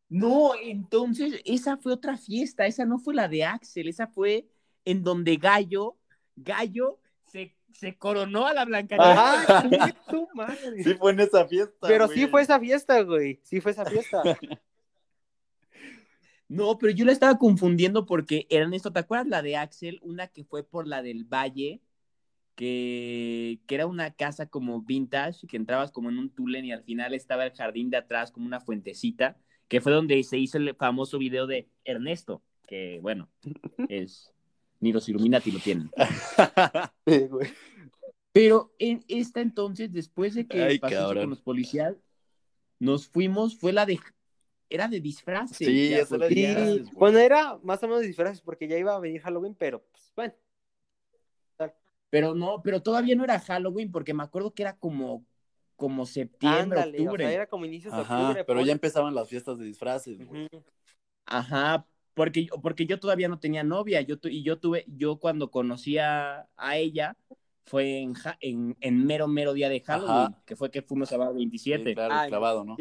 No, 0.10 0.52
entonces 0.62 1.40
esa 1.46 1.78
fue 1.78 1.94
otra 1.94 2.18
fiesta, 2.18 2.66
esa 2.66 2.84
no 2.84 3.00
fue 3.00 3.14
la 3.16 3.28
de 3.28 3.46
Axel, 3.46 3.88
esa 3.88 4.08
fue 4.08 4.48
en 4.84 5.04
donde 5.04 5.38
Gallo, 5.38 5.98
Gallo 6.36 7.00
se, 7.74 7.98
coronó 7.98 8.48
a 8.48 8.54
la 8.54 8.66
Blancanieves. 8.66 9.18
Ajá, 9.18 9.96
tu 10.10 10.28
madre. 10.34 10.84
Sí 10.84 10.94
fue 10.96 11.12
en 11.12 11.20
esa 11.22 11.48
fiesta, 11.48 11.88
Pero 11.88 12.08
güey. 12.08 12.18
sí 12.18 12.28
fue 12.28 12.42
esa 12.42 12.60
fiesta, 12.60 13.02
güey. 13.02 13.40
Sí 13.44 13.62
fue 13.62 13.72
esa 13.72 13.86
fiesta. 13.86 14.22
No, 16.50 16.80
pero 16.80 16.92
yo 16.92 17.06
la 17.06 17.12
estaba 17.12 17.38
confundiendo 17.38 18.08
porque 18.08 18.48
eran 18.50 18.74
esto, 18.74 18.92
¿te 18.92 19.00
acuerdas 19.00 19.28
la 19.28 19.44
de 19.44 19.56
Axel? 19.56 20.00
Una 20.02 20.30
que 20.30 20.44
fue 20.44 20.64
por 20.64 20.88
la 20.88 21.04
del 21.04 21.24
Valle, 21.24 21.80
que, 22.56 23.60
que 23.68 23.76
era 23.76 23.86
una 23.86 24.16
casa 24.16 24.48
como 24.48 24.82
vintage, 24.82 25.46
que 25.46 25.58
entrabas 25.58 25.92
como 25.92 26.10
en 26.10 26.18
un 26.18 26.32
túnel 26.32 26.66
y 26.66 26.72
al 26.72 26.84
final 26.84 27.14
estaba 27.14 27.46
el 27.46 27.54
jardín 27.54 27.92
de 27.92 27.98
atrás 27.98 28.32
como 28.32 28.48
una 28.48 28.62
fuentecita, 28.62 29.38
que 29.68 29.80
fue 29.80 29.94
donde 29.94 30.22
se 30.24 30.40
hizo 30.40 30.58
el 30.58 30.76
famoso 30.76 31.20
video 31.20 31.46
de 31.46 31.70
Ernesto, 31.86 32.42
que 32.68 32.98
bueno, 33.00 33.30
es 33.88 34.34
ni 34.80 34.92
los 34.94 35.08
Illuminati 35.10 35.52
lo 35.52 35.60
tienen. 35.60 35.90
Sí, 37.06 37.28
güey. 37.28 37.50
Pero 38.32 38.74
en 38.78 39.04
esta 39.08 39.42
entonces, 39.42 39.92
después 39.92 40.36
de 40.36 40.48
que 40.48 40.62
Ay, 40.62 40.80
pasó 40.80 40.96
cabrón. 40.96 41.24
con 41.24 41.30
los 41.32 41.42
policías, 41.42 41.96
nos 42.78 43.08
fuimos, 43.08 43.58
fue 43.58 43.74
la 43.74 43.86
de, 43.86 44.00
era 44.70 44.88
de 44.88 45.00
disfraces. 45.02 45.58
Sí, 45.58 45.90
ya 45.90 45.98
era 46.00 46.06
de 46.06 46.30
disfraces. 46.30 46.92
Bueno, 46.94 47.18
era 47.18 47.58
más 47.64 47.82
o 47.84 47.88
menos 47.88 48.04
disfraces 48.04 48.42
porque 48.42 48.68
ya 48.68 48.78
iba 48.78 48.96
a 48.96 49.00
venir 49.00 49.22
Halloween, 49.22 49.56
pero 49.56 49.84
pues 49.92 50.12
bueno. 50.16 50.34
Pero 52.12 52.34
no, 52.34 52.62
pero 52.64 52.82
todavía 52.82 53.16
no 53.16 53.24
era 53.24 53.40
Halloween 53.40 53.92
porque 53.92 54.14
me 54.16 54.24
acuerdo 54.24 54.52
que 54.54 54.64
era 54.64 54.76
como, 54.78 55.26
como 55.76 56.06
septiembre, 56.08 56.80
Ándale, 56.80 56.98
o 57.00 57.04
octubre. 57.04 57.24
sea, 57.26 57.34
era 57.34 57.48
como 57.48 57.66
inicios 57.66 57.94
de 57.96 58.02
octubre. 58.02 58.44
pero 58.46 58.62
ya 58.66 58.72
empezaban 58.72 59.14
las 59.14 59.30
fiestas 59.30 59.60
de 59.60 59.66
disfraces, 59.66 60.18
güey. 60.26 60.48
Ajá, 61.26 61.86
porque, 62.14 62.48
porque 62.62 62.86
yo 62.86 63.00
todavía 63.00 63.28
no 63.30 63.40
tenía 63.40 63.64
novia, 63.64 64.02
yo 64.02 64.18
tu- 64.20 64.28
y 64.30 64.44
yo 64.44 64.60
tuve, 64.60 64.86
yo 64.88 65.18
cuando 65.20 65.52
conocí 65.52 65.98
a, 65.98 66.48
a 66.58 66.78
ella 66.78 67.16
fue 67.66 68.00
en, 68.00 68.14
ja- 68.14 68.38
en, 68.42 68.76
en 68.82 69.06
mero, 69.06 69.28
mero 69.28 69.54
día 69.54 69.70
de 69.70 69.82
Halloween, 69.82 70.34
Ajá. 70.34 70.42
que 70.46 70.56
fue 70.56 70.72
que 70.72 70.82
fuimos 70.82 71.12
a 71.12 71.18
Bar 71.18 71.34
27. 71.34 71.90
Sí, 71.90 71.96
claro, 71.96 72.14
Ay, 72.16 72.30
clavado, 72.30 72.64
¿no? 72.66 72.76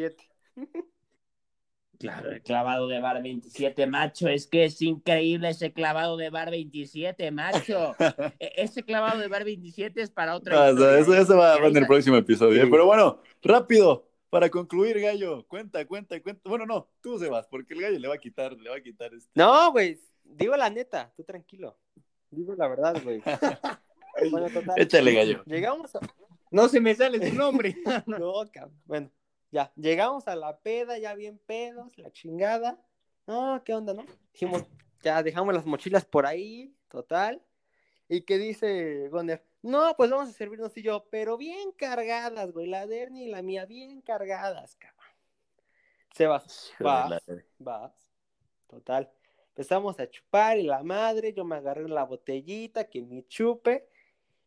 Claro, 1.99 2.31
el 2.31 2.41
clavado 2.41 2.87
de 2.87 3.01
bar 3.01 3.21
27, 3.21 3.85
macho. 3.85 4.29
Es 4.29 4.47
que 4.47 4.63
es 4.63 4.81
increíble 4.81 5.49
ese 5.49 5.73
clavado 5.73 6.15
de 6.15 6.29
bar 6.29 6.49
27, 6.49 7.29
macho. 7.31 7.93
E- 8.39 8.53
ese 8.55 8.83
clavado 8.83 9.19
de 9.19 9.27
bar 9.27 9.43
27 9.43 10.01
es 10.01 10.09
para 10.09 10.35
otra 10.37 10.69
historia. 10.69 10.97
eso, 10.99 11.13
eso 11.13 11.35
va, 11.37 11.59
va 11.59 11.67
en 11.67 11.75
el 11.75 11.85
próximo 11.87 12.15
episodio. 12.15 12.61
¿eh? 12.61 12.63
Sí. 12.65 12.71
Pero 12.71 12.85
bueno, 12.85 13.19
rápido, 13.43 14.08
para 14.29 14.49
concluir, 14.49 14.99
gallo, 14.99 15.45
cuenta, 15.47 15.85
cuenta, 15.85 16.21
cuenta. 16.21 16.41
Bueno, 16.49 16.65
no, 16.65 16.89
tú 17.01 17.17
Sebas, 17.17 17.47
porque 17.47 17.73
el 17.73 17.81
gallo 17.81 17.99
le 17.99 18.07
va 18.07 18.15
a 18.15 18.19
quitar, 18.19 18.53
le 18.53 18.69
va 18.69 18.77
a 18.77 18.81
quitar 18.81 19.13
este. 19.13 19.31
No, 19.33 19.71
güey, 19.71 19.99
digo 20.23 20.55
la 20.55 20.69
neta, 20.69 21.11
tú 21.15 21.23
tranquilo. 21.23 21.77
Digo 22.29 22.53
la 22.55 22.67
verdad, 22.67 23.01
güey. 23.03 23.21
Bueno, 24.31 24.49
total. 24.49 24.77
Échale, 24.77 25.13
gallo. 25.13 25.43
Llegamos 25.45 25.95
a... 25.95 25.99
No 26.51 26.67
se 26.67 26.81
me 26.81 26.93
sale 26.93 27.25
su 27.25 27.33
nombre. 27.33 27.77
No, 28.05 28.33
cabrón. 28.51 28.77
Bueno, 28.83 29.11
ya, 29.49 29.71
llegamos 29.75 30.27
a 30.27 30.35
la 30.35 30.59
peda, 30.59 30.97
ya 30.97 31.13
bien 31.15 31.39
pedos, 31.45 31.97
la 31.97 32.11
chingada. 32.11 32.77
No, 33.27 33.61
¿qué 33.63 33.73
onda, 33.73 33.93
no? 33.93 34.05
Dijimos, 34.33 34.63
ya 35.01 35.23
dejamos 35.23 35.53
las 35.53 35.65
mochilas 35.65 36.03
por 36.03 36.25
ahí, 36.25 36.75
total. 36.89 37.41
¿Y 38.09 38.21
qué 38.21 38.37
dice 38.37 39.07
Goner? 39.09 39.45
No, 39.61 39.93
pues 39.97 40.09
vamos 40.09 40.29
a 40.29 40.33
servirnos 40.33 40.75
y 40.77 40.81
yo, 40.81 41.05
pero 41.09 41.37
bien 41.37 41.71
cargadas, 41.73 42.51
güey. 42.51 42.67
La 42.67 42.87
de 42.87 43.01
Ernie 43.01 43.25
y 43.25 43.31
la 43.31 43.41
mía, 43.41 43.65
bien 43.65 44.01
cargadas, 44.01 44.75
cabrón. 44.75 44.99
Sebas, 46.15 46.73
vas, 46.79 47.21
vas. 47.57 47.91
Total. 48.67 49.11
Empezamos 49.49 49.99
a 49.99 50.09
chupar 50.09 50.57
y 50.57 50.63
la 50.63 50.83
madre, 50.83 51.33
yo 51.33 51.43
me 51.43 51.57
agarré 51.57 51.87
la 51.89 52.05
botellita, 52.05 52.85
que 52.85 53.01
mi 53.01 53.23
chupe. 53.23 53.87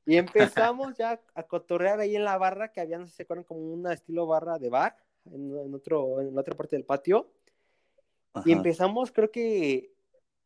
Y 0.07 0.16
empezamos 0.16 0.96
ya 0.96 1.20
a 1.35 1.42
cotorrear 1.42 2.01
ahí 2.01 2.16
en 2.16 2.25
la 2.25 2.38
barra, 2.38 2.72
que 2.72 2.81
había, 2.81 2.98
no 2.98 3.05
sé 3.05 3.11
si 3.11 3.16
se 3.18 3.22
acuerdan, 3.25 3.44
como 3.44 3.61
una 3.61 3.92
estilo 3.92 4.27
barra 4.27 4.59
de 4.59 4.70
bar, 4.70 4.96
en, 5.27 5.57
en 5.57 5.75
otro, 5.75 6.20
en 6.20 6.35
la 6.35 6.40
otra 6.40 6.57
parte 6.57 6.77
del 6.77 6.85
patio. 6.85 7.31
Ajá. 8.33 8.48
Y 8.48 8.53
empezamos, 8.53 9.12
creo 9.12 9.31
que 9.31 9.92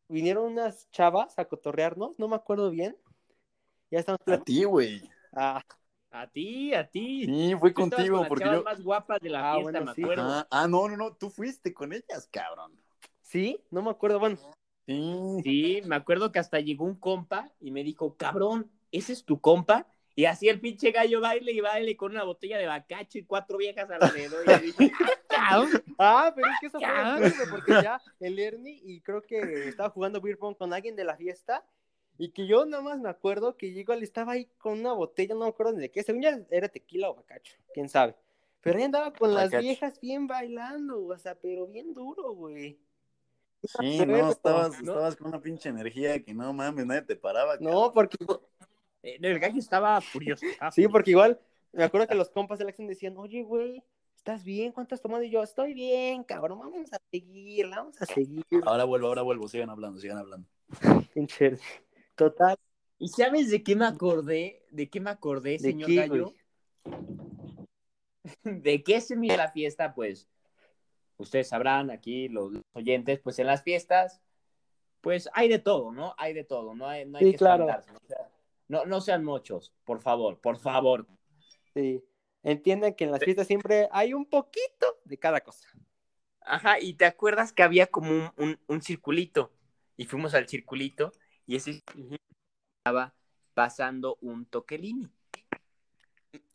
vinieron 0.09 0.51
unas 0.51 0.89
chavas 0.91 1.39
a 1.39 1.45
cotorrearnos, 1.45 2.19
no 2.19 2.27
me 2.27 2.35
acuerdo 2.35 2.69
bien. 2.69 2.97
Ya 3.89 3.99
estamos 3.99 4.19
A 4.25 4.37
ti, 4.39 4.63
güey. 4.63 5.01
Ah, 5.33 5.61
A 6.11 6.27
ti, 6.27 6.73
a 6.73 6.87
ti. 6.89 7.25
Sí, 7.25 7.51
Tú 7.59 7.67
estabas 7.67 7.73
contigo, 7.73 8.17
con 8.19 8.27
porque 8.27 8.45
yo. 8.45 8.63
más 8.63 8.81
guapas 8.81 9.21
de 9.21 9.29
la 9.29 9.51
Ah, 9.51 9.55
fiesta, 9.55 9.71
bueno, 9.71 9.85
me 9.85 9.93
sí. 9.93 10.01
acuerdo. 10.03 10.23
Ah, 10.25 10.47
ah, 10.51 10.67
no, 10.67 10.87
no, 10.89 10.97
no, 10.97 11.13
tú 11.15 11.29
fuiste 11.29 11.73
con 11.73 11.93
ellas, 11.93 12.27
cabrón. 12.31 12.71
sí, 13.21 13.61
no 13.71 13.81
me 13.81 13.91
acuerdo. 13.91 14.19
Bueno, 14.19 14.37
Sí. 14.85 15.41
Sí, 15.43 15.81
me 15.85 15.97
acuerdo 15.97 16.31
que 16.31 16.39
hasta 16.39 16.61
llegó 16.61 16.85
un 16.85 16.95
compa 16.95 17.51
y 17.59 17.71
me 17.71 17.83
dijo, 17.83 18.15
cabrón, 18.15 18.71
¿ese 18.89 19.11
es 19.11 19.25
tu 19.25 19.41
compa? 19.41 19.85
Y 20.15 20.23
así 20.25 20.47
el 20.47 20.61
pinche 20.61 20.91
gallo 20.91 21.19
baile 21.19 21.51
y 21.51 21.59
baile 21.59 21.97
con 21.97 22.13
una 22.13 22.23
botella 22.23 22.57
de 22.57 22.67
bacacho 22.67 23.17
y 23.17 23.25
cuatro 23.25 23.57
viejas 23.57 23.89
alrededor. 23.91 24.45
Y 24.63 24.71
dije, 24.71 24.91
cabrón. 25.27 25.83
Ah, 25.99 26.31
pero 26.33 26.47
es 26.47 26.53
que 26.61 26.67
eso 26.67 26.79
fue 26.79 27.19
güey, 27.19 27.49
porque 27.51 27.71
ya 27.83 28.01
el 28.21 28.39
Ernie 28.39 28.79
y 28.81 29.01
creo 29.01 29.21
que 29.21 29.67
estaba 29.67 29.89
jugando 29.89 30.21
beer 30.21 30.37
pong 30.37 30.55
con 30.57 30.73
alguien 30.73 30.95
de 30.95 31.03
la 31.03 31.17
fiesta 31.17 31.65
y 32.17 32.31
que 32.31 32.47
yo 32.47 32.65
nada 32.65 32.83
más 32.83 32.99
me 32.99 33.09
acuerdo 33.09 33.57
que 33.57 33.67
igual 33.67 34.03
estaba 34.03 34.33
ahí 34.33 34.45
con 34.57 34.79
una 34.79 34.93
botella, 34.93 35.35
no 35.35 35.41
me 35.41 35.49
acuerdo 35.49 35.73
ni 35.73 35.81
de 35.81 35.91
qué, 35.91 36.03
según 36.03 36.21
ya 36.21 36.39
era 36.49 36.67
tequila 36.67 37.09
o 37.09 37.15
bacacho, 37.15 37.55
quién 37.73 37.89
sabe. 37.89 38.15
Pero 38.61 38.79
ahí 38.79 38.85
andaba 38.85 39.13
con 39.13 39.33
las 39.33 39.51
viejas 39.51 39.99
bien 40.01 40.27
bailando, 40.27 41.05
o 41.05 41.17
sea, 41.17 41.35
pero 41.35 41.67
bien 41.67 41.93
duro, 41.93 42.33
güey. 42.33 42.79
Sí, 43.63 43.99
no, 44.05 44.29
estabas, 44.29 44.81
¿no? 44.81 44.91
estabas 44.91 45.15
con 45.15 45.27
una 45.27 45.41
pinche 45.41 45.69
energía 45.69 46.23
que 46.23 46.33
no 46.33 46.51
mames, 46.53 46.85
nadie 46.85 47.03
te 47.03 47.15
paraba. 47.15 47.57
No, 47.59 47.91
porque 47.93 48.17
Eh, 49.03 49.17
El 49.21 49.39
gallo 49.39 49.59
estaba 49.59 50.01
furioso. 50.01 50.45
estaba 50.45 50.71
sí, 50.71 50.87
porque 50.87 51.11
igual 51.11 51.39
me 51.71 51.83
acuerdo 51.83 52.07
que 52.07 52.15
los 52.15 52.29
compas 52.29 52.59
de 52.59 52.65
la 52.65 52.69
acción 52.69 52.87
decían, 52.87 53.17
oye, 53.17 53.43
güey, 53.43 53.83
¿estás 54.15 54.43
bien? 54.43 54.71
¿Cuánto 54.71 54.95
has 54.95 55.01
tomado? 55.01 55.23
Y 55.23 55.29
yo, 55.29 55.43
estoy 55.43 55.73
bien, 55.73 56.23
cabrón, 56.23 56.59
vamos 56.59 56.91
a 56.93 56.97
seguir, 57.11 57.69
vamos 57.69 58.01
a 58.01 58.05
seguir. 58.05 58.43
Ahora 58.65 58.83
vuelvo, 58.83 59.07
ahora 59.07 59.21
vuelvo, 59.21 59.47
sigan 59.47 59.69
hablando, 59.69 59.99
sigan 59.99 60.17
hablando. 60.17 60.47
Pinche. 61.13 61.57
Total. 62.17 62.57
¿Y 62.97 63.09
sabes 63.09 63.51
de 63.51 63.63
qué 63.63 63.75
me 63.75 63.85
acordé? 63.85 64.65
¿De 64.71 64.89
qué 64.89 64.99
me 64.99 65.11
acordé, 65.11 65.51
¿De 65.51 65.59
señor 65.59 65.87
qué, 65.87 65.95
gallo? 65.95 66.33
¿De 68.43 68.83
qué 68.83 69.01
se 69.01 69.15
mide 69.15 69.37
la 69.37 69.51
fiesta? 69.51 69.93
Pues 69.93 70.27
ustedes 71.17 71.49
sabrán 71.49 71.91
aquí, 71.91 72.27
los 72.27 72.53
oyentes, 72.73 73.19
pues 73.19 73.37
en 73.37 73.45
las 73.45 73.61
fiestas, 73.61 74.19
pues 75.01 75.29
hay 75.33 75.47
de 75.47 75.59
todo, 75.59 75.91
¿no? 75.91 76.15
Hay 76.17 76.33
de 76.33 76.43
todo, 76.43 76.73
no 76.73 76.87
hay, 76.87 77.05
no 77.05 77.19
hay 77.19 77.25
Sí, 77.25 77.31
que 77.33 77.37
claro. 77.37 77.67
¿no? 77.67 77.73
O 77.73 78.07
sea, 78.07 78.31
no, 78.67 78.85
no 78.85 78.99
sean 78.99 79.23
muchos, 79.23 79.75
por 79.85 80.01
favor, 80.01 80.39
por 80.39 80.57
favor. 80.57 81.07
Sí. 81.75 82.03
Entiendan 82.41 82.95
que 82.95 83.03
en 83.03 83.11
las 83.11 83.23
fiestas 83.23 83.45
siempre 83.45 83.89
hay 83.91 84.15
un 84.15 84.25
poquito 84.25 84.97
de 85.05 85.19
cada 85.19 85.41
cosa. 85.41 85.69
Ajá, 86.41 86.79
y 86.79 86.95
te 86.95 87.05
acuerdas 87.05 87.53
que 87.53 87.61
había 87.61 87.87
como 87.87 88.09
un, 88.09 88.31
un, 88.37 88.59
un 88.67 88.81
circulito, 88.81 89.51
y 89.97 90.05
fuimos 90.05 90.33
al 90.33 90.47
circulito, 90.47 91.11
y 91.47 91.55
ese 91.55 91.81
estaba 92.83 93.15
pasando 93.53 94.17
un 94.21 94.45
toquelini. 94.45 95.09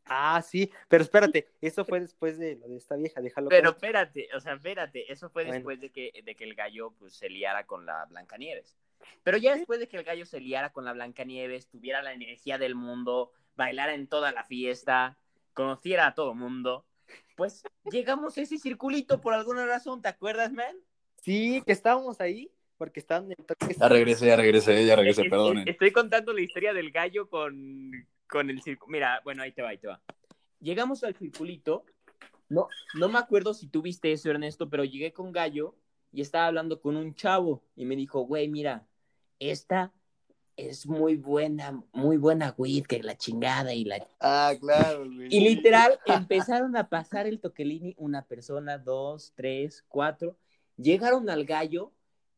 Ah, 0.05 0.43
sí, 0.43 0.71
pero 0.89 1.03
espérate, 1.03 1.49
eso 1.61 1.85
fue 1.85 2.01
después 2.01 2.39
de 2.39 2.57
lo 2.57 2.69
de 2.69 2.77
esta 2.77 2.97
vieja, 2.97 3.21
déjalo. 3.21 3.49
Pero 3.49 3.71
espérate, 3.71 4.29
o 4.35 4.41
sea, 4.41 4.55
espérate, 4.55 5.11
eso 5.11 5.31
fue 5.31 5.45
Bueno. 5.45 5.55
después 5.55 5.81
de 5.81 5.91
que, 5.91 6.23
de 6.25 6.35
que 6.35 6.45
el 6.45 6.55
gallo 6.55 6.93
pues, 6.99 7.15
se 7.15 7.31
liara 7.31 7.67
con 7.67 7.87
la 7.87 8.05
Blancanieves. 8.07 8.77
Pero 9.23 9.39
ya 9.39 9.57
después 9.57 9.81
de 9.81 9.89
que 9.89 9.97
el 9.97 10.05
gallo 10.05 10.27
se 10.27 10.41
liara 10.41 10.71
con 10.73 10.85
la 10.85 10.93
Blancanieves, 10.93 11.69
tuviera 11.69 12.03
la 12.03 12.13
energía 12.13 12.59
del 12.59 12.75
mundo, 12.75 13.33
bailara 13.57 13.95
en 13.95 14.07
toda 14.07 14.33
la 14.33 14.45
fiesta, 14.45 15.17
conociera 15.55 16.09
a 16.09 16.15
todo 16.15 16.35
mundo, 16.35 16.85
pues 17.37 17.63
llegamos 17.91 18.37
a 18.37 18.43
ese 18.43 18.59
circulito 18.59 19.21
por 19.21 19.35
alguna 19.35 19.67
razón, 19.67 20.03
¿te 20.03 20.09
acuerdas, 20.09 20.53
man? 20.53 20.77
Sí, 21.23 21.63
que 21.65 21.73
estábamos 21.73 22.21
ahí, 22.21 22.51
porque 22.83 22.99
estaban 22.99 23.31
en 23.31 23.37
toque. 23.47 23.77
Ya 23.79 23.89
regresé, 23.89 24.27
ya 24.27 24.35
regresé, 24.35 24.85
ya 24.85 24.97
regresé, 24.97 25.21
Es- 25.21 25.27
es- 25.27 25.31
perdonen. 25.31 25.69
Estoy 25.69 25.93
contando 25.93 26.33
la 26.33 26.41
historia 26.41 26.73
del 26.73 26.91
gallo 26.91 27.29
con, 27.31 27.93
con 28.29 28.51
el 28.51 28.61
circuito. 28.61 28.91
Mira, 28.91 29.21
bueno, 29.23 29.45
ahí 29.45 29.53
te 29.53 29.63
va, 29.63 29.69
ahí 29.69 29.79
te 29.79 29.87
va. 29.87 30.01
Llegamos 30.59 31.05
al 31.05 31.15
circulito. 31.15 31.85
No, 32.49 32.67
no 32.95 33.09
me 33.09 33.21
acuerdo 33.21 33.55
si 33.55 33.69
tú 33.69 33.83
viste 33.83 34.11
eso, 34.11 34.31
Ernesto, 34.31 34.69
pero 34.69 34.83
llegué 34.83 35.13
con 35.13 35.31
gallo 35.31 35.77
y 36.11 36.23
estaba 36.23 36.47
hablando 36.47 36.81
con 36.81 36.97
un 36.97 37.15
chavo 37.15 37.63
y 37.77 37.85
me 37.85 37.95
dijo, 37.95 38.23
güey, 38.23 38.49
mira, 38.49 38.85
esta 39.39 39.93
es 40.57 40.85
muy 40.85 41.15
buena, 41.15 41.81
muy 41.93 42.17
buena 42.17 42.53
weed, 42.59 42.87
que 42.87 43.01
la 43.01 43.17
chingada 43.17 43.75
y 43.75 43.85
la... 43.85 44.05
Ah, 44.19 44.55
claro, 44.61 45.07
güey. 45.07 45.29
Y 45.31 45.39
literal 45.39 46.01
empezaron 46.05 46.77
a 46.77 46.89
pasar 46.89 47.29
el 47.29 47.39
toquelini 47.39 47.95
una 47.97 48.27
persona, 48.27 48.77
dos, 48.77 49.33
tres, 49.37 49.85
cuatro. 49.87 50.37
Llegaron 50.77 51.31
al 51.31 51.45
gallo 51.45 51.93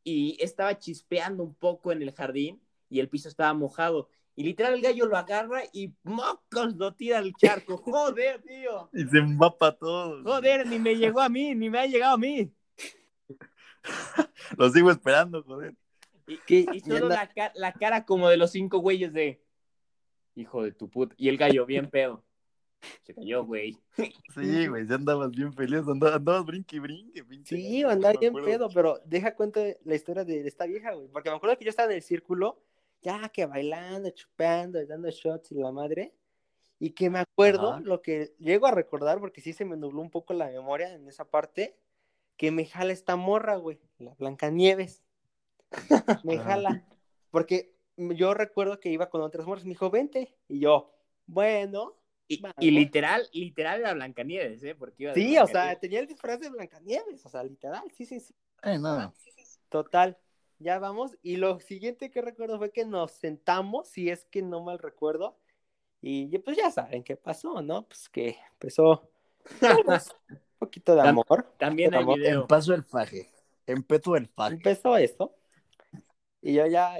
y 0.05 0.37
estaba 0.41 0.79
chispeando 0.79 1.43
un 1.43 1.55
poco 1.55 1.91
en 1.91 2.03
el 2.03 2.13
jardín 2.13 2.63
y 2.91 3.01
el 3.01 3.09
piso 3.09 3.29
estaba 3.29 3.55
mojado. 3.55 4.09
Y 4.37 4.45
literal 4.45 4.75
el 4.75 4.83
gallo 4.83 5.07
lo 5.07 5.17
agarra 5.17 5.63
y 5.73 5.95
mocos 6.03 6.75
lo 6.77 6.95
tira 6.95 7.19
al 7.19 7.33
charco. 7.35 7.77
Joder, 7.85 8.43
tío. 8.43 8.91
Y 8.93 9.05
se 9.05 9.19
empapa 9.19 9.73
todo. 9.73 10.23
Joder, 10.23 10.67
ni 10.67 10.79
me 10.79 10.95
llegó 10.97 11.21
a 11.21 11.29
mí, 11.29 11.55
ni 11.55 11.71
me 11.71 11.79
ha 11.79 11.87
llegado 11.87 12.15
a 12.15 12.19
mí. 12.19 12.53
Lo 14.59 14.71
sigo 14.71 14.91
esperando, 14.91 15.43
joder. 15.43 15.75
Y, 16.27 16.39
¿Qué? 16.47 16.65
y 16.73 16.81
solo 16.81 17.09
la, 17.09 17.31
la 17.55 17.73
cara 17.73 18.07
como 18.07 18.31
de 18.31 18.39
los 18.39 18.51
cinco 18.51 18.79
güeyes 18.79 19.13
de... 19.13 19.43
Hijo 20.35 20.63
de 20.63 20.73
tu 20.73 20.89
puta. 20.89 21.15
Y 21.19 21.29
el 21.29 21.37
gallo 21.37 21.67
bien 21.67 21.91
pedo. 21.91 22.25
Se 23.03 23.15
cayó, 23.15 23.45
güey. 23.45 23.77
Sí, 24.35 24.67
güey, 24.67 24.87
ya 24.87 24.97
andabas 24.97 25.31
bien 25.31 25.53
feliz, 25.53 25.83
andabas, 25.87 26.17
andabas 26.17 26.45
brinque 26.45 26.81
brinque, 26.81 27.25
pinche. 27.25 27.57
Sí, 27.57 27.83
andaba 27.83 28.19
bien 28.19 28.35
pedo, 28.35 28.69
pero 28.73 29.01
deja 29.05 29.35
cuento 29.35 29.61
la 29.85 29.95
historia 29.95 30.25
de 30.25 30.47
esta 30.47 30.67
vieja, 30.67 30.93
güey. 30.93 31.09
Porque 31.09 31.31
me 31.31 31.37
acuerdo 31.37 31.57
que 31.59 31.65
yo 31.65 31.71
estaba 31.71 31.91
en 31.91 31.97
el 31.97 32.03
círculo, 32.03 32.63
ya 33.03 33.29
que 33.29 33.47
bailando, 33.47 34.11
chupando, 34.11 34.85
dando 34.87 35.11
shots 35.11 35.53
y 35.53 35.57
la 35.57 35.71
madre. 35.71 36.15
Y 36.81 36.91
que 36.91 37.09
me 37.09 37.21
acuerdo, 37.21 37.75
Ajá. 37.75 37.81
lo 37.81 38.03
que 38.03 38.35
llego 38.39 38.67
a 38.67 38.73
recordar, 38.73 39.21
porque 39.21 39.41
sí 39.41 39.53
se 39.53 39.65
me 39.65 39.77
nubló 39.77 40.03
un 40.03 40.11
poco 40.11 40.35
la 40.35 40.47
memoria 40.47 40.93
en 40.93 41.07
esa 41.07 41.25
parte, 41.25 41.79
que 42.37 42.51
me 42.51 42.67
jala 42.67 42.93
esta 42.93 43.17
morra, 43.17 43.57
güey, 43.57 43.79
la 43.99 44.15
Blancanieves. 44.15 45.03
me 46.25 46.35
Ajá. 46.35 46.45
jala. 46.45 46.87
Porque 47.31 47.75
yo 47.97 48.35
recuerdo 48.35 48.81
que 48.81 48.91
iba 48.91 49.09
con 49.09 49.23
otras 49.23 49.47
morras, 49.47 49.65
me 49.65 49.71
dijo, 49.71 49.91
vente. 49.91 50.37
Y 50.49 50.61
yo, 50.61 50.93
bueno. 51.27 51.97
Y, 52.27 52.71
literal, 52.71 53.29
literal 53.33 53.81
era 53.81 53.95
Blancanieves, 53.95 54.63
¿eh? 54.63 54.75
Porque 54.75 55.05
iba 55.05 55.15
Sí, 55.15 55.37
o 55.39 55.47
sea, 55.47 55.79
tenía 55.79 56.01
el 56.01 56.07
disfraz 56.07 56.41
de 56.41 56.49
Blancanieves, 56.49 57.25
o 57.27 57.29
sea, 57.29 57.45
literal, 57.45 57.85
sí, 57.95 58.07
sí, 58.07 58.19
sí. 58.21 58.35
Eh, 58.63 58.79
nada. 58.79 59.13
Total, 59.69 60.17
ya 60.59 60.79
vamos. 60.79 61.17
Y 61.23 61.37
lo 61.37 61.61
siguiente 61.61 62.11
que 62.11 62.23
recuerdo 62.23 62.59
fue 62.59 62.71
que 62.71 62.87
nos 62.87 63.13
sentamos, 63.13 63.89
si 63.89 64.09
es 64.09 64.25
que 64.27 64.41
no 64.41 64.63
mal 64.63 64.79
recuerdo. 64.79 65.37
Y 66.01 66.37
pues 66.39 66.57
ya 66.57 66.71
saben 66.71 67.03
qué 67.03 67.17
pasó, 67.17 67.63
¿no? 67.63 67.87
Pues 67.87 68.09
que 68.11 68.37
empezó 68.53 69.11
pues, 69.85 70.15
un 70.29 70.39
poquito 70.59 70.95
de 70.95 71.03
amor. 71.03 71.55
También 71.59 71.95
hay 71.95 72.03
Amor, 72.03 72.19
video. 72.19 72.43
Empezó 72.43 72.75
el 72.75 72.85
faje. 72.85 73.31
Empezó 73.67 74.17
el 74.17 74.29
faje. 74.29 74.55
Empezó 74.55 74.97
esto. 74.97 75.35
Y 76.43 76.55
yo 76.55 76.67
ya 76.67 76.99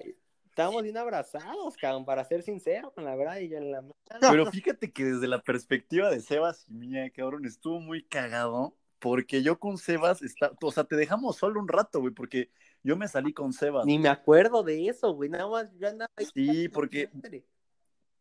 estábamos 0.55 0.85
bien 0.85 0.97
abrazados, 0.97 1.77
cabrón, 1.77 2.05
para 2.05 2.25
ser 2.25 2.45
sincero 2.45 2.93
con 2.93 3.05
la 3.05 3.17
verdad. 3.17 3.39
Y 3.39 3.49
yo 3.49 3.59
en 3.59 3.73
la. 3.73 3.85
Pero 4.21 4.47
fíjate 4.47 4.93
que 4.93 5.05
desde 5.05 5.27
la 5.27 5.43
perspectiva 5.43 6.11
de 6.11 6.21
Sebas 6.21 6.65
y 6.69 6.75
mía, 6.75 7.11
cabrón, 7.11 7.45
estuvo 7.45 7.81
muy 7.81 8.05
cagado. 8.05 8.77
Porque 9.01 9.43
yo 9.43 9.59
con 9.59 9.77
Sebas, 9.77 10.23
está, 10.23 10.53
o 10.63 10.73
sea, 10.73 10.85
te 10.85 10.97
dejamos 10.97 11.37
solo 11.37 11.61
un 11.61 11.69
rato, 11.69 12.01
güey, 12.01 12.15
porque 12.15 12.51
yo 12.85 12.97
me 12.97 13.09
salí 13.09 13.35
con 13.35 13.53
Sebas. 13.53 13.85
Ni 13.85 13.99
me 13.99 14.09
acuerdo 14.09 14.63
de 14.63 14.89
eso, 14.89 15.13
güey. 15.13 15.29
Nada 15.29 15.49
más 15.49 15.67
yo 15.77 15.89
andaba 15.89 16.11
ahí. 16.17 16.27
Sí, 16.33 16.69
porque 16.69 17.11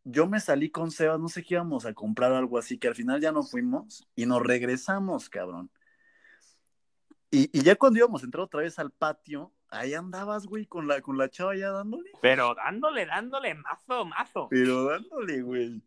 yo 0.04 0.28
me 0.28 0.40
salí 0.40 0.72
con 0.72 0.90
Sebas, 0.92 1.20
no 1.20 1.30
sé 1.30 1.44
qué 1.44 1.54
íbamos 1.54 1.86
a 1.86 1.94
comprar 1.94 2.34
algo 2.34 2.58
así, 2.58 2.80
que 2.80 2.88
al 2.88 2.96
final 2.96 3.22
ya 3.22 3.32
no 3.32 3.44
fuimos 3.44 4.06
y 4.16 4.26
nos 4.26 4.42
regresamos, 4.42 5.30
cabrón. 5.30 5.70
Y, 7.30 7.50
y 7.58 7.64
ya 7.64 7.76
cuando 7.76 8.00
íbamos 8.00 8.24
a 8.24 8.26
entrar 8.26 8.44
otra 8.44 8.62
vez 8.62 8.78
al 8.80 8.92
patio, 8.92 9.54
ahí 9.74 9.94
andabas, 9.94 10.46
güey, 10.46 10.66
con 10.66 10.88
la, 10.88 11.02
con 11.02 11.18
la 11.18 11.30
chava 11.30 11.56
ya 11.56 11.72
dándole. 11.72 12.12
Pero 12.22 12.54
dándole, 12.56 13.06
dándole, 13.06 13.54
mazo, 13.56 14.06
mazo. 14.06 14.48
Pero 14.50 14.86
dándole, 14.86 15.42
güey. 15.42 15.82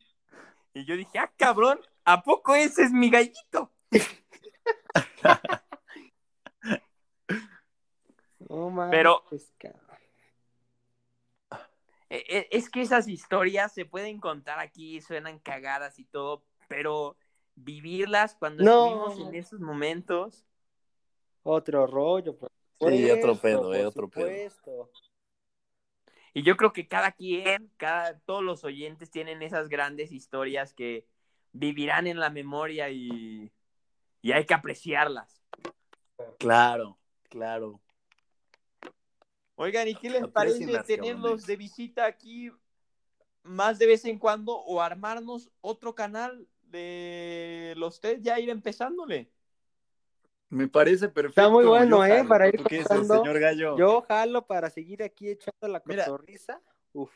Y 0.75 0.85
yo 0.85 0.97
dije, 0.97 1.19
ah, 1.19 1.33
cabrón, 1.37 1.81
¿a 2.05 2.23
poco 2.23 2.55
ese 2.55 2.83
es 2.83 2.93
mi 2.93 3.11
gallito? 3.11 3.73
Pero- 8.91 9.25
cabrón. 9.59 9.81
E- 12.09 12.25
e- 12.29 12.49
Es 12.53 12.71
que 12.71 12.83
esas 12.83 13.09
historias 13.09 13.73
se 13.73 13.85
pueden 13.85 14.21
contar 14.21 14.61
aquí, 14.61 15.01
suenan 15.01 15.41
cagadas 15.41 15.99
y 15.99 16.05
todo, 16.05 16.45
pero 16.69 17.17
vivirlas 17.57 18.37
cuando 18.37 18.63
No. 18.63 19.09
estuvimos 19.09 19.29
en 19.29 19.35
esos 19.35 19.61
momentos. 19.61 20.45
Otro 21.43 21.87
rollo, 21.87 22.37
por 22.37 22.51
Sí, 22.81 23.11
otro 23.11 23.37
pedo, 23.37 23.75
eh, 23.75 23.87
otro 23.87 24.09
pedo. 24.09 24.27
supuesto. 24.27 24.91
Y 26.35 26.43
yo 26.43 26.57
creo 26.57 26.73
que 26.73 26.87
cada 26.87 27.13
quien, 27.13 27.73
cada, 27.79 28.19
todos 28.21 28.43
los 28.43 28.63
oyentes 28.65 29.11
tienen 29.11 29.43
esas 29.43 29.69
grandes 29.69 30.13
historias 30.13 30.75
que 30.75 31.07
vivirán 31.53 32.07
en 32.07 32.21
la 32.21 32.29
memoria 32.29 32.91
y, 32.91 33.51
y 34.21 34.33
hay 34.33 34.45
que 34.45 34.53
apreciarlas. 34.53 35.43
Claro, 36.39 36.99
claro. 37.31 37.81
Oigan, 39.55 39.89
¿y 39.89 39.95
qué 39.95 40.11
les 40.11 40.29
parece 40.29 40.79
tenerlos 40.81 41.47
de 41.47 41.57
visita 41.57 42.05
aquí 42.05 42.51
más 43.43 43.79
de 43.79 43.87
vez 43.87 44.05
en 44.05 44.19
cuando 44.19 44.55
o 44.55 44.83
armarnos 44.83 45.51
otro 45.63 45.95
canal 45.95 46.47
de 46.65 47.73
los 47.79 48.01
tres 48.01 48.21
ya 48.21 48.39
ir 48.39 48.51
empezándole? 48.51 49.31
Me 50.49 50.69
parece 50.69 51.09
perfecto. 51.09 51.41
Está 51.41 51.49
muy 51.53 51.65
bueno, 51.65 51.99
Yo 51.99 52.05
¿eh? 52.05 52.17
jalo. 52.19 52.29
Para 52.29 52.49
ir 52.49 52.57
¿Tú 52.59 52.65
qué 52.65 52.77
dices, 52.77 52.89
pasando. 52.89 53.17
señor 53.19 53.39
Gallo? 53.41 53.77
Yo 53.79 54.03
jalo 54.03 54.47
para 54.47 54.71
seguir 54.71 55.03
aquí 55.03 55.29
echando 55.31 55.69
la 55.69 55.81
cotorriza. 55.81 56.61
Uf. 56.93 57.11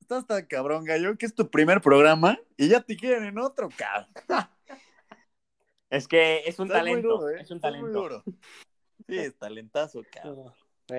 Estás 0.00 0.26
tan 0.26 0.44
cabrón, 0.46 0.84
Gallo, 0.84 1.16
que 1.16 1.24
es 1.26 1.34
tu 1.34 1.48
primer 1.50 1.80
programa 1.80 2.38
y 2.56 2.68
ya 2.68 2.80
te 2.80 2.96
quieren 2.96 3.24
en 3.24 3.38
otro, 3.38 3.68
cabrón. 3.76 4.08
Es 5.90 6.06
que 6.06 6.42
es 6.46 6.58
un 6.60 6.68
talento, 6.68 7.18
duro, 7.18 7.30
¿eh? 7.30 7.40
es 7.40 7.50
un 7.50 7.56
Estás 7.56 7.72
muy 7.72 7.80
talento. 7.92 8.00
duro. 8.02 8.22
Sí, 9.08 9.18
es 9.18 9.36
talentazo, 9.36 10.02
cabrón. 10.12 10.52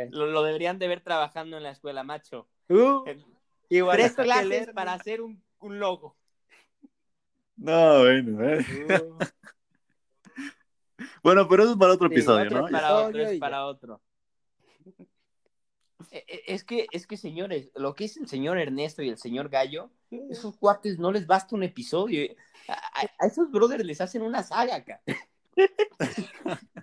Lo, 0.09 0.25
lo 0.25 0.43
deberían 0.43 0.79
de 0.79 0.89
ver 0.89 0.99
trabajando 0.99 1.55
en 1.55 1.63
la 1.63 1.71
escuela, 1.71 2.03
macho. 2.03 2.49
Uh, 2.67 3.03
En- 3.07 3.23
igual 3.69 3.95
Tres 3.97 4.13
clases 4.15 4.47
leer- 4.49 4.73
para 4.73 4.91
hacer 4.93 5.21
un, 5.21 5.41
un 5.59 5.79
logo. 5.79 6.17
No, 7.55 7.99
bueno, 7.99 8.43
eh. 8.43 8.65
Uh, 8.89 9.17
Bueno, 11.23 11.47
pero 11.47 11.63
eso 11.63 11.71
es 11.73 11.77
para 11.77 11.93
otro 11.93 12.07
Sí, 12.07 12.13
episodio, 12.15 12.45
otro 12.45 12.61
¿no? 12.61 12.67
para 12.69 12.95
otro, 13.07 13.21
es 13.21 13.39
para 13.39 13.65
otro. 13.65 14.01
E- 16.11 16.25
e- 16.27 16.43
Es 16.47 16.63
que, 16.63 16.87
es 16.91 17.05
que, 17.07 17.15
señores, 17.15 17.69
lo 17.75 17.93
que 17.93 18.05
es 18.05 18.17
el 18.17 18.27
señor 18.27 18.57
Ernesto 18.57 19.01
y 19.03 19.09
el 19.09 19.17
señor 19.17 19.49
Gallo, 19.49 19.91
esos 20.29 20.57
cuates 20.57 20.97
no 20.99 21.11
les 21.11 21.25
basta 21.27 21.55
un 21.55 21.63
episodio. 21.63 22.33
A, 22.67 23.25
esos 23.25 23.49
brothers 23.51 23.85
les 23.85 24.01
hacen 24.01 24.21
una 24.23 24.43
saga 24.43 24.75
acá. 24.75 25.01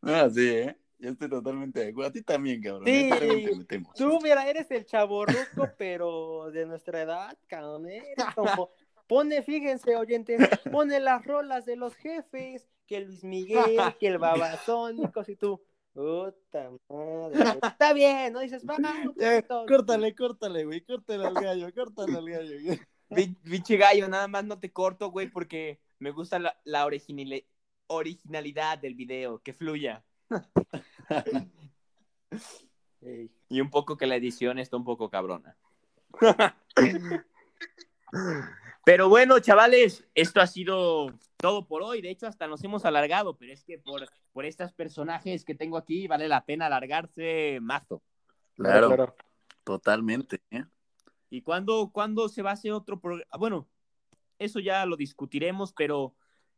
Ah, 0.00 0.28
sí, 0.32 0.48
¿eh? 0.48 0.76
Yo 0.98 1.10
estoy 1.10 1.28
totalmente 1.28 1.80
de 1.80 1.90
acuerdo. 1.90 2.08
A 2.08 2.12
ti 2.12 2.22
también, 2.22 2.62
cabrón. 2.62 2.84
Sí. 2.86 3.10
¿eh? 3.12 3.50
Tú, 3.96 4.18
mira, 4.22 4.48
eres 4.48 4.70
el 4.70 4.86
chaborruco, 4.86 5.68
pero 5.76 6.50
de 6.50 6.64
nuestra 6.64 7.02
edad, 7.02 7.36
cabrón. 7.48 7.86
Eres 7.88 8.24
como- 8.34 8.70
Pone, 9.12 9.42
fíjense, 9.42 9.94
oyentes, 9.94 10.40
pone 10.70 10.98
las 10.98 11.22
rolas 11.26 11.66
de 11.66 11.76
los 11.76 11.94
jefes, 11.96 12.66
que 12.86 13.00
Luis 13.00 13.22
Miguel, 13.22 13.76
que 14.00 14.06
el 14.06 14.16
Babasónicos 14.16 15.28
y 15.28 15.36
tú. 15.36 15.60
Puta 15.92 16.70
madre. 16.88 17.58
Está 17.62 17.92
bien, 17.92 18.32
¿no? 18.32 18.40
Dices, 18.40 18.64
va, 18.64 18.76
poquito. 19.04 19.66
córtale, 19.68 20.14
córtale, 20.14 20.64
güey. 20.64 20.80
Córtale 20.80 21.26
al 21.26 21.34
gallo, 21.34 21.68
córtale 21.74 22.16
al 22.16 22.26
gallo. 22.26 22.80
Pinche 23.44 23.76
Gallo, 23.76 24.08
nada 24.08 24.28
más 24.28 24.46
no 24.46 24.58
te 24.58 24.72
corto, 24.72 25.10
güey, 25.10 25.28
porque 25.28 25.78
me 25.98 26.10
gusta 26.10 26.38
la, 26.38 26.58
la 26.64 26.86
originali- 26.86 27.44
originalidad 27.88 28.78
del 28.78 28.94
video, 28.94 29.40
que 29.40 29.52
fluya. 29.52 30.02
Y 33.50 33.60
un 33.60 33.68
poco 33.68 33.98
que 33.98 34.06
la 34.06 34.16
edición 34.16 34.58
está 34.58 34.78
un 34.78 34.84
poco 34.84 35.10
cabrona. 35.10 35.54
Pero 38.84 39.08
bueno, 39.08 39.38
chavales, 39.38 40.04
esto 40.14 40.40
ha 40.40 40.46
sido 40.46 41.12
todo 41.36 41.66
por 41.66 41.82
hoy. 41.82 42.02
De 42.02 42.10
hecho, 42.10 42.26
hasta 42.26 42.46
nos 42.48 42.62
hemos 42.64 42.84
alargado, 42.84 43.36
pero 43.36 43.52
es 43.52 43.62
que 43.64 43.78
por, 43.78 44.08
por 44.32 44.44
estos 44.44 44.72
personajes 44.72 45.44
que 45.44 45.54
tengo 45.54 45.76
aquí 45.76 46.08
vale 46.08 46.26
la 46.28 46.44
pena 46.44 46.66
alargarse 46.66 47.58
mazo. 47.62 48.02
Claro, 48.54 49.14
totalmente. 49.64 50.40
¿eh? 50.50 50.64
¿Y 51.30 51.42
cuándo, 51.42 51.90
cuándo 51.92 52.28
se 52.28 52.42
va 52.42 52.50
a 52.50 52.54
hacer 52.54 52.72
otro 52.72 52.98
programa? 53.00 53.30
Bueno, 53.38 53.68
eso 54.38 54.58
ya 54.58 54.84
lo 54.84 54.96
discutiremos, 54.96 55.72
pero 55.72 56.14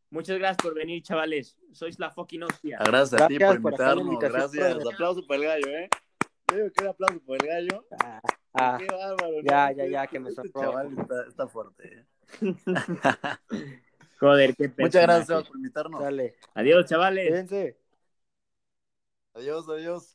muchas 0.08 0.38
gracias 0.38 0.62
por 0.62 0.74
venir, 0.74 1.02
chavales. 1.02 1.58
Sois 1.72 1.98
la 1.98 2.10
fucking 2.10 2.42
hostia. 2.44 2.78
Gracias 2.84 3.20
a 3.20 3.28
ti 3.28 3.36
Gracias 3.36 3.60
por 3.60 3.62
por 3.62 3.72
invitarnos. 3.72 4.06
invitación, 4.06 4.32
Gracias. 4.72 4.94
Aplauso 4.94 5.26
para 5.26 5.40
el 5.40 5.46
gallo, 5.46 5.76
¿eh? 5.78 5.88
Yo 6.50 6.56
digo 6.56 6.68
que 6.72 6.88
aplauso 6.88 7.20
por 7.20 7.42
el 7.42 7.48
gallo. 7.48 7.86
Ah, 8.02 8.20
ah, 8.54 8.76
Qué 8.80 8.86
bárbaro. 8.86 9.42
ya, 9.44 9.70
¿no? 9.70 9.76
ya, 9.76 9.86
ya, 9.86 10.06
que 10.06 10.20
me 10.20 10.30
Este 10.30 10.50
chaval 10.50 10.98
está, 10.98 11.26
está 11.28 11.48
fuerte. 11.48 11.98
¿eh? 12.00 12.06
Joder, 14.20 14.54
qué 14.56 14.68
Muchas 14.78 15.02
gracias 15.02 15.26
personaje. 15.26 15.48
Por 15.48 15.56
invitarnos. 15.56 16.00
dale. 16.02 16.34
Adiós, 16.54 16.86
chavales. 16.88 17.28
Cuídense. 17.28 17.78
Adiós, 19.34 19.68
adiós. 19.68 20.13